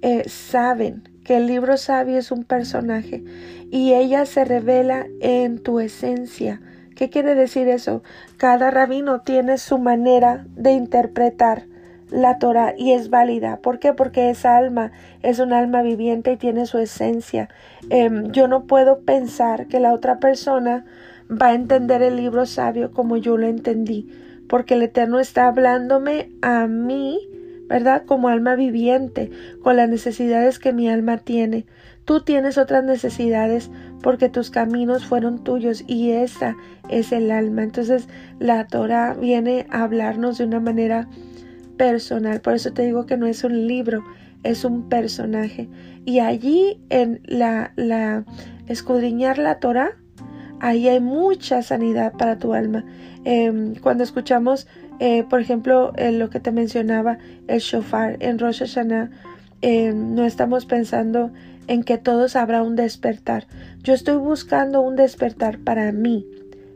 eh, 0.07 0.29
saben 0.29 1.03
que 1.25 1.37
el 1.37 1.47
libro 1.47 1.77
sabio 1.77 2.19
es 2.19 2.31
un 2.31 2.45
personaje 2.45 3.25
y 3.71 3.93
ella 3.93 4.25
se 4.27 4.45
revela 4.45 5.07
en 5.21 5.59
tu 5.59 5.81
esencia 5.81 6.61
¿Qué 6.97 7.11
quiere 7.11 7.35
decir 7.35 7.69
eso? 7.69 8.03
Cada 8.39 8.71
rabino 8.71 9.21
tiene 9.21 9.59
su 9.59 9.79
manera 9.79 10.47
de 10.57 10.73
interpretar 10.73 11.67
la 12.11 12.39
Torah 12.39 12.73
y 12.75 12.93
es 12.93 13.11
válida. 13.11 13.59
¿Por 13.59 13.79
qué? 13.79 13.93
Porque 13.93 14.31
esa 14.31 14.57
alma 14.57 14.93
es 15.23 15.39
un 15.39 15.53
alma 15.53 15.83
viviente 15.83 16.33
y 16.33 16.37
tiene 16.39 16.65
su 16.65 16.79
esencia. 16.79 17.51
Em, 17.91 18.33
yo 18.33 18.49
no 18.49 18.65
puedo 18.65 19.01
pensar 19.01 19.67
que 19.67 19.79
la 19.79 19.93
otra 19.93 20.19
persona 20.21 20.87
va 21.31 21.49
a 21.49 21.55
entender 21.55 22.01
el 22.01 22.17
libro 22.17 22.47
sabio 22.47 22.93
como 22.93 23.19
yo 23.19 23.37
lo 23.37 23.47
entendí, 23.47 24.11
porque 24.49 24.73
el 24.73 24.83
Eterno 24.83 25.21
está 25.21 25.49
hablándome 25.49 26.31
a 26.41 26.67
mí, 26.67 27.29
¿verdad? 27.69 28.05
Como 28.07 28.29
alma 28.29 28.55
viviente, 28.55 29.31
con 29.63 29.77
las 29.77 29.89
necesidades 29.89 30.59
que 30.59 30.73
mi 30.73 30.89
alma 30.89 31.19
tiene. 31.19 31.67
Tú 32.05 32.21
tienes 32.21 32.57
otras 32.57 32.85
necesidades 32.85 33.71
porque 34.03 34.29
tus 34.29 34.51
caminos 34.51 35.05
fueron 35.05 35.43
tuyos 35.43 35.83
y 35.87 36.11
esa 36.13 36.57
es 36.89 37.13
el 37.13 37.31
alma. 37.31 37.65
Entonces 37.65 38.09
la 38.39 38.67
Torah 38.67 39.15
viene 39.15 39.67
a 39.71 39.83
hablarnos 39.83 40.39
de 40.39 40.45
una 40.45 40.61
manera 40.61 41.09
personal. 41.77 42.41
Por 42.41 42.55
eso 42.55 42.73
te 42.73 42.83
digo 42.83 43.07
que 43.07 43.17
no 43.17 43.27
es 43.27 43.43
un 43.43 43.67
libro, 43.67 44.05
es 44.45 44.65
un 44.65 44.89
personaje. 44.89 45.69
Y 46.05 46.21
allí 46.21 46.81
en 46.91 47.21
la, 47.25 47.73
la 47.75 48.25
escudriñar 48.69 49.39
la 49.39 49.59
Torah, 49.59 49.97
ahí 50.61 50.89
hay 50.89 51.01
mucha 51.01 51.63
sanidad 51.63 52.13
para 52.13 52.39
tu 52.39 52.55
alma. 52.55 52.85
Em, 53.25 53.75
cuando 53.75 54.05
escuchamos, 54.05 54.69
eh, 55.01 55.25
por 55.29 55.41
ejemplo, 55.41 55.93
lo 55.97 56.31
que 56.31 56.41
te 56.41 56.53
mencionaba, 56.53 57.19
el 57.49 57.61
shofar 57.61 58.17
en 58.21 58.39
Rosh 58.39 58.61
Hashanah, 58.61 59.11
em, 59.63 60.15
no 60.15 60.25
estamos 60.25 60.67
pensando 60.67 61.33
en 61.67 61.83
que 61.83 61.99
todos 61.99 62.37
habrá 62.37 62.63
un 62.63 62.77
despertar. 62.77 63.47
Yo 63.83 63.95
estoy 63.95 64.17
buscando 64.17 64.81
un 64.81 64.97
despertar 64.97 65.59
para 65.59 65.93
mí. 65.93 66.27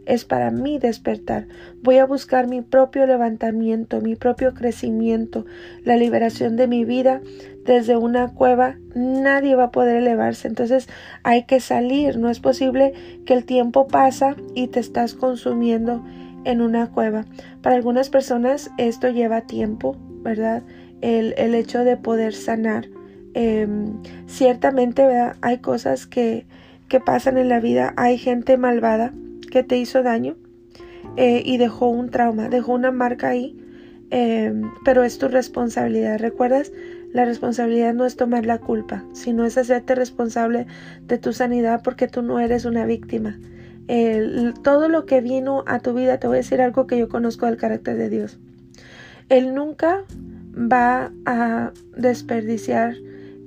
Es 0.06 0.24
para 0.24 0.50
mí 0.50 0.78
despertar. 0.78 1.46
Voy 1.83 1.98
a 1.98 2.06
buscar 2.06 2.48
mi 2.48 2.62
propio 2.62 3.06
levantamiento, 3.06 4.00
mi 4.00 4.16
propio 4.16 4.54
crecimiento, 4.54 5.46
la 5.85 5.96
liberación 5.96 6.56
de 6.56 6.66
mi 6.66 6.85
vida 6.85 7.20
desde 7.64 7.96
una 7.96 8.35
cueva. 8.35 8.76
Nadie 8.94 9.54
va 9.54 9.64
a 9.64 9.70
poder 9.70 9.96
elevarse. 9.96 10.48
Entonces 10.48 10.88
hay 11.22 11.44
que 11.44 11.61
salir. 11.61 12.18
No 12.18 12.28
es 12.28 12.40
posible 12.40 12.92
que 13.24 13.35
el 13.35 13.44
tiempo 13.44 13.87
pasa 13.87 14.35
y 14.54 14.66
te 14.68 14.80
estás 14.80 15.14
consumiendo 15.14 16.02
en 16.44 16.61
una 16.61 16.90
cueva. 16.90 17.24
Para 17.62 17.76
algunas 17.76 18.11
personas 18.11 18.70
esto 18.79 19.09
lleva 19.09 19.42
tiempo, 19.42 19.96
¿verdad? 20.22 20.62
El, 21.00 21.35
el 21.38 21.55
hecho 21.55 21.85
de 21.85 21.96
poder 21.96 22.35
sanar 22.35 22.88
Em, 23.35 24.03
ciertamente 24.26 25.07
hay 25.40 25.59
cosas 25.59 26.07
que, 26.07 26.46
que, 26.88 26.98
pasan 26.98 27.38
en 27.38 27.48
la 27.48 27.61
vida, 27.61 27.94
hay 27.96 28.18
gente 28.18 28.57
malvada 28.57 29.12
que 29.53 29.62
te 29.62 29.79
hizo 29.79 30.03
daño 30.03 30.37
eh, 31.16 31.42
y 31.44 31.57
dejó 31.59 31.88
un 31.88 32.11
trauma, 32.11 32.48
dejó 32.48 32.72
una 32.72 32.90
marca 32.90 33.29
ahí, 33.29 33.57
em, 34.11 34.62
pero 34.85 35.05
es 35.05 35.18
tu 35.18 35.29
responsabilidad. 35.29 36.18
¿Recuerdas? 36.18 36.72
La 37.12 37.24
responsabilidad 37.24 37.94
no 37.94 38.05
es 38.05 38.16
tomar 38.16 38.46
la 38.46 38.59
culpa, 38.59 39.05
sino 39.12 39.44
es 39.44 39.57
hacerte 39.59 39.94
responsable 39.94 40.66
de 41.07 41.18
tu 41.18 41.33
sanidad 41.33 41.83
porque 41.85 42.09
tú 42.09 42.22
no 42.22 42.40
eres 42.40 42.64
una 42.64 42.85
víctima. 42.85 43.38
Todo 44.62 44.88
lo 44.88 45.07
que 45.07 45.20
vino 45.20 45.64
a 45.66 45.81
tu 45.81 45.94
vida, 45.94 46.18
te 46.18 46.26
voy 46.26 46.37
a 46.37 46.38
decir 46.38 46.61
algo 46.61 46.87
que 46.87 46.98
yo 46.98 47.09
conozco 47.09 47.46
del 47.46 47.57
carácter 47.57 47.96
de 47.96 48.09
Dios. 48.09 48.38
Él 49.29 49.55
nunca 49.55 50.05
va 50.55 51.12
a 51.24 51.72
desperdiciar 51.96 52.96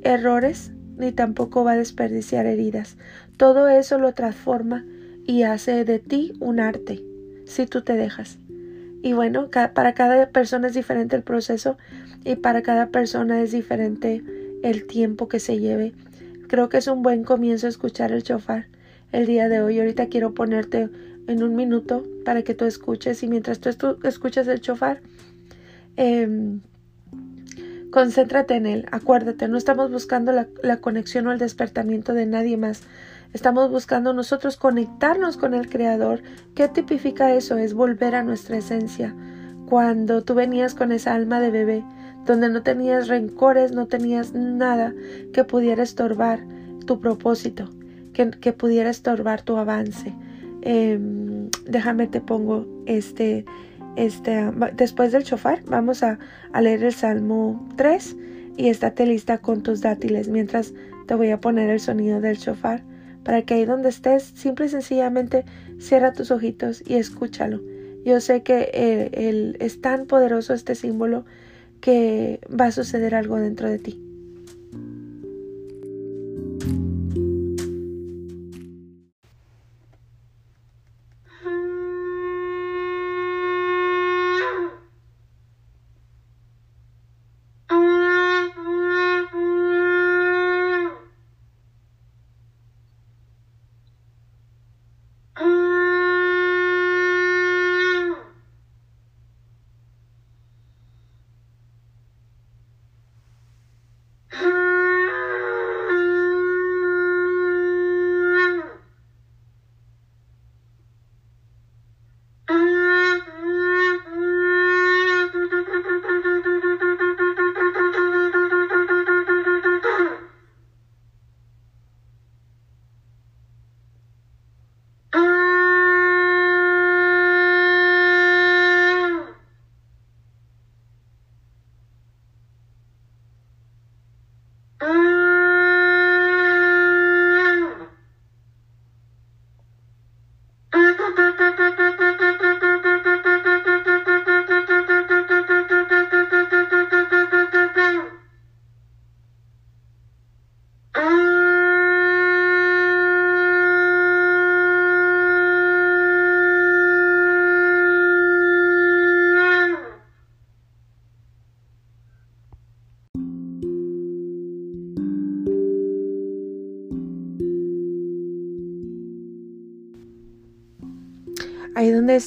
errores 0.02 0.72
ni 0.98 1.12
tampoco 1.12 1.64
va 1.64 1.74
a 1.74 1.78
desperdiciar 1.78 2.46
heridas. 2.46 2.98
Todo 3.38 3.68
eso 3.68 3.98
lo 3.98 4.14
transforma 4.14 4.86
y 5.26 5.44
hace 5.44 5.86
de 5.86 6.00
ti 6.00 6.34
un 6.40 6.60
arte, 6.60 7.04
si 7.46 7.66
tú 7.66 7.82
te 7.82 7.94
dejas. 7.94 8.38
Y 9.02 9.14
bueno, 9.14 9.50
para 9.50 9.94
cada 9.94 10.30
persona 10.30 10.68
es 10.68 10.74
diferente 10.74 11.16
el 11.16 11.24
proceso 11.24 11.78
y 12.24 12.36
para 12.36 12.62
cada 12.62 12.88
persona 12.88 13.42
es 13.42 13.52
diferente 13.52 14.24
el 14.64 14.88
tiempo 14.88 15.28
que 15.28 15.40
se 15.40 15.60
lleve. 15.60 15.94
Creo 16.48 16.70
que 16.70 16.78
es 16.78 16.88
un 16.88 17.02
buen 17.02 17.24
comienzo 17.24 17.68
escuchar 17.68 18.12
el 18.12 18.24
chofar. 18.24 18.68
El 19.14 19.26
día 19.26 19.48
de 19.48 19.62
hoy. 19.62 19.80
Ahorita 19.80 20.08
quiero 20.08 20.34
ponerte 20.34 20.90
en 21.28 21.44
un 21.44 21.56
minuto 21.56 22.04
para 22.26 22.42
que 22.42 22.54
tú 22.54 22.66
escuches 22.66 23.24
y 23.24 23.30
mientras 23.30 23.60
tú 23.60 23.98
escuchas 24.04 24.48
el 24.48 24.60
chofar, 24.60 25.02
em, 25.96 26.60
concéntrate 27.92 28.56
en 28.56 28.66
él. 28.66 28.86
Acuérdate, 28.92 29.48
no 29.48 29.58
estamos 29.58 29.90
buscando 29.92 30.34
la, 30.34 30.48
la 30.62 30.78
conexión 30.78 31.28
o 31.28 31.32
el 31.32 31.40
despertamiento 31.40 32.14
de 32.14 32.26
nadie 32.26 32.58
más. 32.58 32.82
Estamos 33.32 33.72
buscando 33.72 34.14
nosotros 34.14 34.58
conectarnos 34.58 35.38
con 35.38 35.54
el 35.54 35.70
Creador. 35.70 36.22
¿Qué 36.56 36.68
tipifica 36.68 37.34
eso? 37.34 37.58
Es 37.58 37.74
volver 37.74 38.16
a 38.16 38.24
nuestra 38.24 38.58
esencia. 38.58 39.16
Cuando 39.68 40.24
tú 40.24 40.34
venías 40.34 40.76
con 40.76 40.92
esa 40.92 41.14
alma 41.14 41.40
de 41.40 41.52
bebé, 41.52 41.84
donde 42.26 42.50
no 42.50 42.64
tenías 42.64 43.08
rencores, 43.08 43.72
no 43.72 43.88
tenías 43.88 44.34
nada 44.34 44.94
que 45.34 45.44
pudiera 45.44 45.84
estorbar 45.84 46.42
tu 46.86 47.00
propósito, 47.00 47.70
que, 48.14 48.54
pudiera 48.54 48.90
estorbar 48.90 49.42
tu 49.42 49.58
avance. 49.58 50.14
Em, 50.62 51.50
déjame 51.66 52.08
te 52.08 52.22
pongo 52.22 52.66
este, 52.86 53.46
este, 53.96 54.50
después 54.76 55.12
del 55.12 55.24
chofar, 55.24 55.64
vamos 55.66 56.04
a, 56.04 56.20
leer 56.60 56.84
el 56.84 56.94
Salmo 56.94 57.68
3 57.76 58.16
y 58.58 58.70
estate 58.70 59.06
lista 59.06 59.40
con 59.40 59.64
tus 59.64 59.82
dátiles 59.82 60.30
mientras 60.30 60.74
te 61.08 61.16
voy 61.16 61.32
a 61.32 61.40
poner 61.40 61.70
el 61.70 61.80
sonido 61.80 62.22
del 62.22 62.38
chofar 62.38 62.84
para 63.24 63.42
que 63.42 63.56
ahí 63.56 63.66
donde 63.66 63.90
estés, 63.90 64.24
simple 64.24 64.66
y 64.66 64.70
sencillamente 64.70 65.46
cierra 65.80 66.14
tus 66.14 66.32
ojitos 66.32 66.84
y 66.86 66.96
escúchalo. 66.96 67.62
Yo 68.06 68.20
sé 68.20 68.44
que 68.44 68.70
eh, 68.74 69.56
es 69.60 69.82
tan 69.82 70.06
poderoso 70.06 70.54
este 70.54 70.76
símbolo 70.76 71.26
que 71.80 72.42
va 72.50 72.66
a 72.66 72.72
suceder 72.72 73.16
algo 73.16 73.38
dentro 73.38 73.70
de 73.70 73.80
ti. 73.80 74.13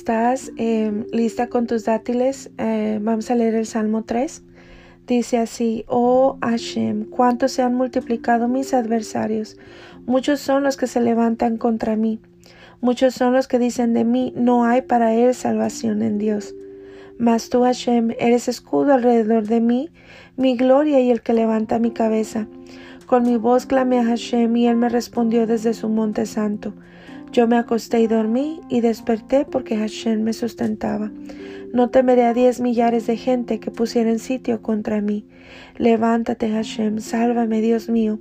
Estás, 0.06 0.52
em, 0.56 1.04
lista 1.10 1.48
con 1.48 1.66
tus 1.66 1.84
dátiles, 1.84 2.52
eh, 2.58 3.00
vamos 3.02 3.28
a 3.28 3.34
leer 3.34 3.56
el 3.56 3.66
Salmo 3.66 4.04
3. 4.04 4.44
Dice 5.04 5.36
así, 5.36 5.84
oh 5.88 6.38
Hashem, 6.42 7.06
cuánto 7.06 7.48
se 7.48 7.62
han 7.62 7.74
multiplicado 7.74 8.46
mis 8.46 8.72
adversarios. 8.72 9.56
Muchos 10.06 10.38
son 10.38 10.62
los 10.62 10.76
que 10.76 10.86
se 10.86 11.00
levantan 11.00 11.56
contra 11.56 11.96
mí. 11.96 12.20
Muchos 12.80 13.14
son 13.14 13.32
los 13.32 13.48
que 13.48 13.58
dicen 13.58 13.94
de 13.94 14.04
mí, 14.04 14.32
no 14.36 14.64
hay 14.64 14.82
para 14.82 15.12
él 15.12 15.34
salvación 15.34 16.02
en 16.02 16.18
Dios. 16.18 16.54
Mas 17.18 17.48
tú, 17.48 17.62
Hashem, 17.62 18.12
eres 18.20 18.46
escudo 18.46 18.94
alrededor 18.94 19.48
de 19.48 19.60
mí, 19.60 19.90
mi 20.36 20.56
gloria 20.56 21.00
y 21.00 21.10
el 21.10 21.20
que 21.20 21.32
levanta 21.32 21.80
mi 21.80 21.90
cabeza. 21.90 22.46
Con 23.06 23.24
mi 23.24 23.38
voz 23.38 23.66
clamé 23.66 23.98
a 23.98 24.04
Hashem 24.04 24.54
y 24.56 24.68
él 24.68 24.76
me 24.76 24.88
respondió 24.88 25.48
desde 25.48 25.74
su 25.74 25.88
monte 25.88 26.26
santo. 26.26 26.74
Yo 27.32 27.46
me 27.46 27.56
acosté 27.56 28.00
y 28.00 28.06
dormí 28.06 28.60
y 28.68 28.80
desperté 28.80 29.44
porque 29.44 29.76
Hashem 29.76 30.22
me 30.22 30.32
sustentaba. 30.32 31.10
No 31.72 31.90
temeré 31.90 32.24
a 32.24 32.32
diez 32.32 32.60
millares 32.60 33.06
de 33.06 33.16
gente 33.16 33.60
que 33.60 33.70
pusieran 33.70 34.18
sitio 34.18 34.62
contra 34.62 35.00
mí. 35.00 35.26
Levántate, 35.76 36.50
Hashem, 36.50 37.00
sálvame, 37.00 37.60
Dios 37.60 37.90
mío, 37.90 38.18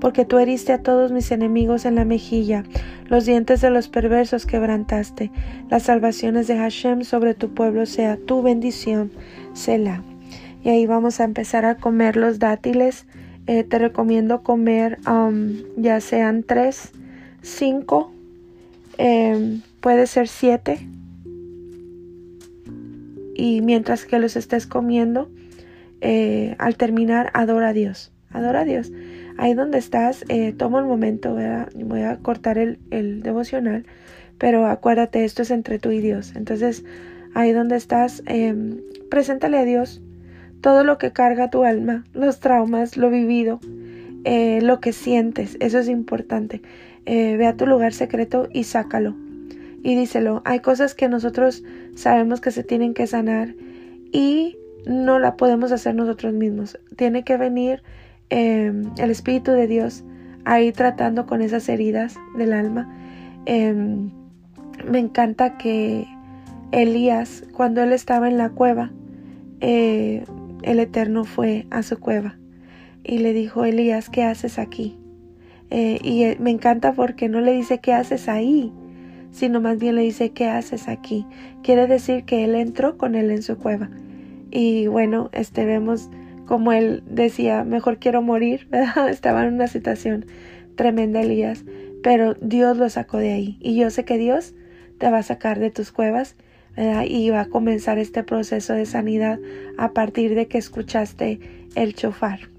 porque 0.00 0.24
tú 0.24 0.38
heriste 0.38 0.72
a 0.72 0.82
todos 0.82 1.12
mis 1.12 1.30
enemigos 1.30 1.84
en 1.84 1.94
la 1.94 2.04
mejilla, 2.04 2.64
los 3.08 3.24
dientes 3.24 3.60
de 3.60 3.70
los 3.70 3.88
perversos 3.88 4.46
quebrantaste. 4.46 5.30
Las 5.70 5.84
salvaciones 5.84 6.48
de 6.48 6.56
Hashem 6.56 7.04
sobre 7.04 7.34
tu 7.34 7.54
pueblo 7.54 7.86
sea 7.86 8.16
tu 8.16 8.42
bendición. 8.42 9.12
Selah. 9.52 10.02
Y 10.64 10.70
ahí 10.70 10.86
vamos 10.86 11.20
a 11.20 11.24
empezar 11.24 11.64
a 11.64 11.76
comer 11.76 12.16
los 12.16 12.40
dátiles. 12.40 13.06
Eh, 13.46 13.62
te 13.62 13.78
recomiendo 13.78 14.42
comer 14.42 14.98
um, 15.08 15.62
ya 15.76 16.00
sean 16.00 16.42
tres, 16.42 16.90
cinco 17.42 18.15
Em, 18.98 19.62
puede 19.80 20.06
ser 20.06 20.28
siete. 20.28 20.78
Y 23.34 23.60
mientras 23.60 24.04
que 24.04 24.18
los 24.18 24.36
estés 24.36 24.66
comiendo, 24.66 25.30
eh, 26.00 26.54
al 26.58 26.76
terminar, 26.76 27.30
adora 27.34 27.68
a 27.68 27.72
Dios. 27.72 28.12
Adora 28.30 28.60
a 28.60 28.64
Dios. 28.64 28.92
Ahí 29.38 29.54
donde 29.54 29.78
estás, 29.78 30.24
eh, 30.28 30.54
toma 30.56 30.82
un 30.82 30.88
momento, 30.88 31.36
voy 31.74 32.02
a 32.02 32.16
cortar 32.22 32.56
el, 32.56 32.78
el 32.90 33.22
devocional, 33.22 33.84
pero 34.38 34.66
acuérdate, 34.66 35.24
esto 35.24 35.42
es 35.42 35.50
entre 35.50 35.78
tú 35.78 35.90
y 35.90 36.00
Dios. 36.00 36.34
Entonces, 36.36 36.84
ahí 37.34 37.52
donde 37.52 37.76
estás, 37.76 38.22
eh, 38.26 38.54
preséntale 39.10 39.58
a 39.58 39.64
Dios 39.64 40.00
todo 40.62 40.84
lo 40.84 40.96
que 40.96 41.12
carga 41.12 41.50
tu 41.50 41.64
alma, 41.64 42.04
los 42.14 42.40
traumas, 42.40 42.96
lo 42.96 43.10
vivido, 43.10 43.60
eh, 44.24 44.60
lo 44.62 44.80
que 44.80 44.92
sientes, 44.92 45.56
eso 45.60 45.78
es 45.78 45.88
importante. 45.88 46.62
Eh, 47.06 47.36
ve 47.36 47.46
a 47.46 47.56
tu 47.56 47.66
lugar 47.66 47.92
secreto 47.92 48.48
y 48.52 48.64
sácalo. 48.64 49.14
Y 49.82 49.94
díselo, 49.94 50.42
hay 50.44 50.58
cosas 50.60 50.94
que 50.94 51.08
nosotros 51.08 51.62
sabemos 51.94 52.40
que 52.40 52.50
se 52.50 52.64
tienen 52.64 52.92
que 52.92 53.06
sanar 53.06 53.54
y 54.12 54.58
no 54.86 55.18
la 55.20 55.36
podemos 55.36 55.70
hacer 55.70 55.94
nosotros 55.94 56.32
mismos. 56.32 56.78
Tiene 56.96 57.22
que 57.22 57.36
venir 57.36 57.82
em, 58.30 58.90
el 58.98 59.10
Espíritu 59.10 59.52
de 59.52 59.68
Dios 59.68 60.02
ahí 60.44 60.72
tratando 60.72 61.26
con 61.26 61.40
esas 61.40 61.68
heridas 61.68 62.16
del 62.36 62.52
alma. 62.52 62.92
Em, 63.46 64.10
me 64.90 64.98
encanta 64.98 65.56
que 65.56 66.06
Elías, 66.72 67.44
cuando 67.52 67.82
él 67.82 67.92
estaba 67.92 68.28
en 68.28 68.38
la 68.38 68.50
cueva, 68.50 68.90
eh, 69.60 70.24
el 70.62 70.80
Eterno 70.80 71.24
fue 71.24 71.66
a 71.70 71.84
su 71.84 71.98
cueva 72.00 72.36
y 73.04 73.18
le 73.18 73.32
dijo, 73.32 73.64
Elías, 73.64 74.10
¿qué 74.10 74.24
haces 74.24 74.58
aquí? 74.58 74.98
Eh, 75.70 75.98
y 76.02 76.22
eh, 76.22 76.36
me 76.38 76.50
encanta 76.50 76.92
porque 76.92 77.28
no 77.28 77.40
le 77.40 77.52
dice 77.52 77.78
qué 77.78 77.92
haces 77.92 78.28
ahí, 78.28 78.72
sino 79.30 79.60
más 79.60 79.78
bien 79.78 79.96
le 79.96 80.02
dice 80.02 80.30
qué 80.30 80.48
haces 80.48 80.88
aquí. 80.88 81.26
Quiere 81.62 81.86
decir 81.86 82.24
que 82.24 82.44
él 82.44 82.54
entró 82.54 82.96
con 82.96 83.14
él 83.14 83.30
en 83.30 83.42
su 83.42 83.58
cueva. 83.58 83.90
Y 84.50 84.86
bueno, 84.86 85.28
este 85.32 85.64
vemos 85.64 86.10
como 86.46 86.72
él 86.72 87.02
decía, 87.10 87.64
mejor 87.64 87.98
quiero 87.98 88.22
morir, 88.22 88.68
estaba 89.08 89.44
en 89.44 89.54
una 89.54 89.66
situación 89.66 90.26
tremenda 90.76 91.20
Elías, 91.20 91.64
pero 92.02 92.34
Dios 92.34 92.76
lo 92.76 92.88
sacó 92.88 93.18
de 93.18 93.32
ahí. 93.32 93.58
Y 93.60 93.74
yo 93.74 93.90
sé 93.90 94.04
que 94.04 94.16
Dios 94.16 94.54
te 94.98 95.10
va 95.10 95.18
a 95.18 95.22
sacar 95.22 95.58
de 95.58 95.70
tus 95.70 95.90
cuevas 95.90 96.36
y 97.08 97.30
va 97.30 97.40
a 97.40 97.48
comenzar 97.48 97.96
este 97.98 98.22
proceso 98.22 98.74
de 98.74 98.84
sanidad 98.84 99.38
a 99.78 99.92
partir 99.92 100.34
de 100.34 100.46
que 100.46 100.58
escuchaste 100.58 101.40
el 101.74 101.94
chofar. 101.94 102.50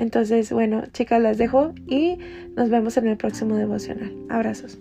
Entonces, 0.00 0.50
bueno, 0.50 0.84
chicas, 0.94 1.20
las 1.20 1.36
dejo 1.36 1.74
y 1.86 2.18
nos 2.56 2.70
vemos 2.70 2.96
en 2.96 3.06
el 3.06 3.18
próximo 3.18 3.56
devocional. 3.56 4.16
Abrazos. 4.30 4.78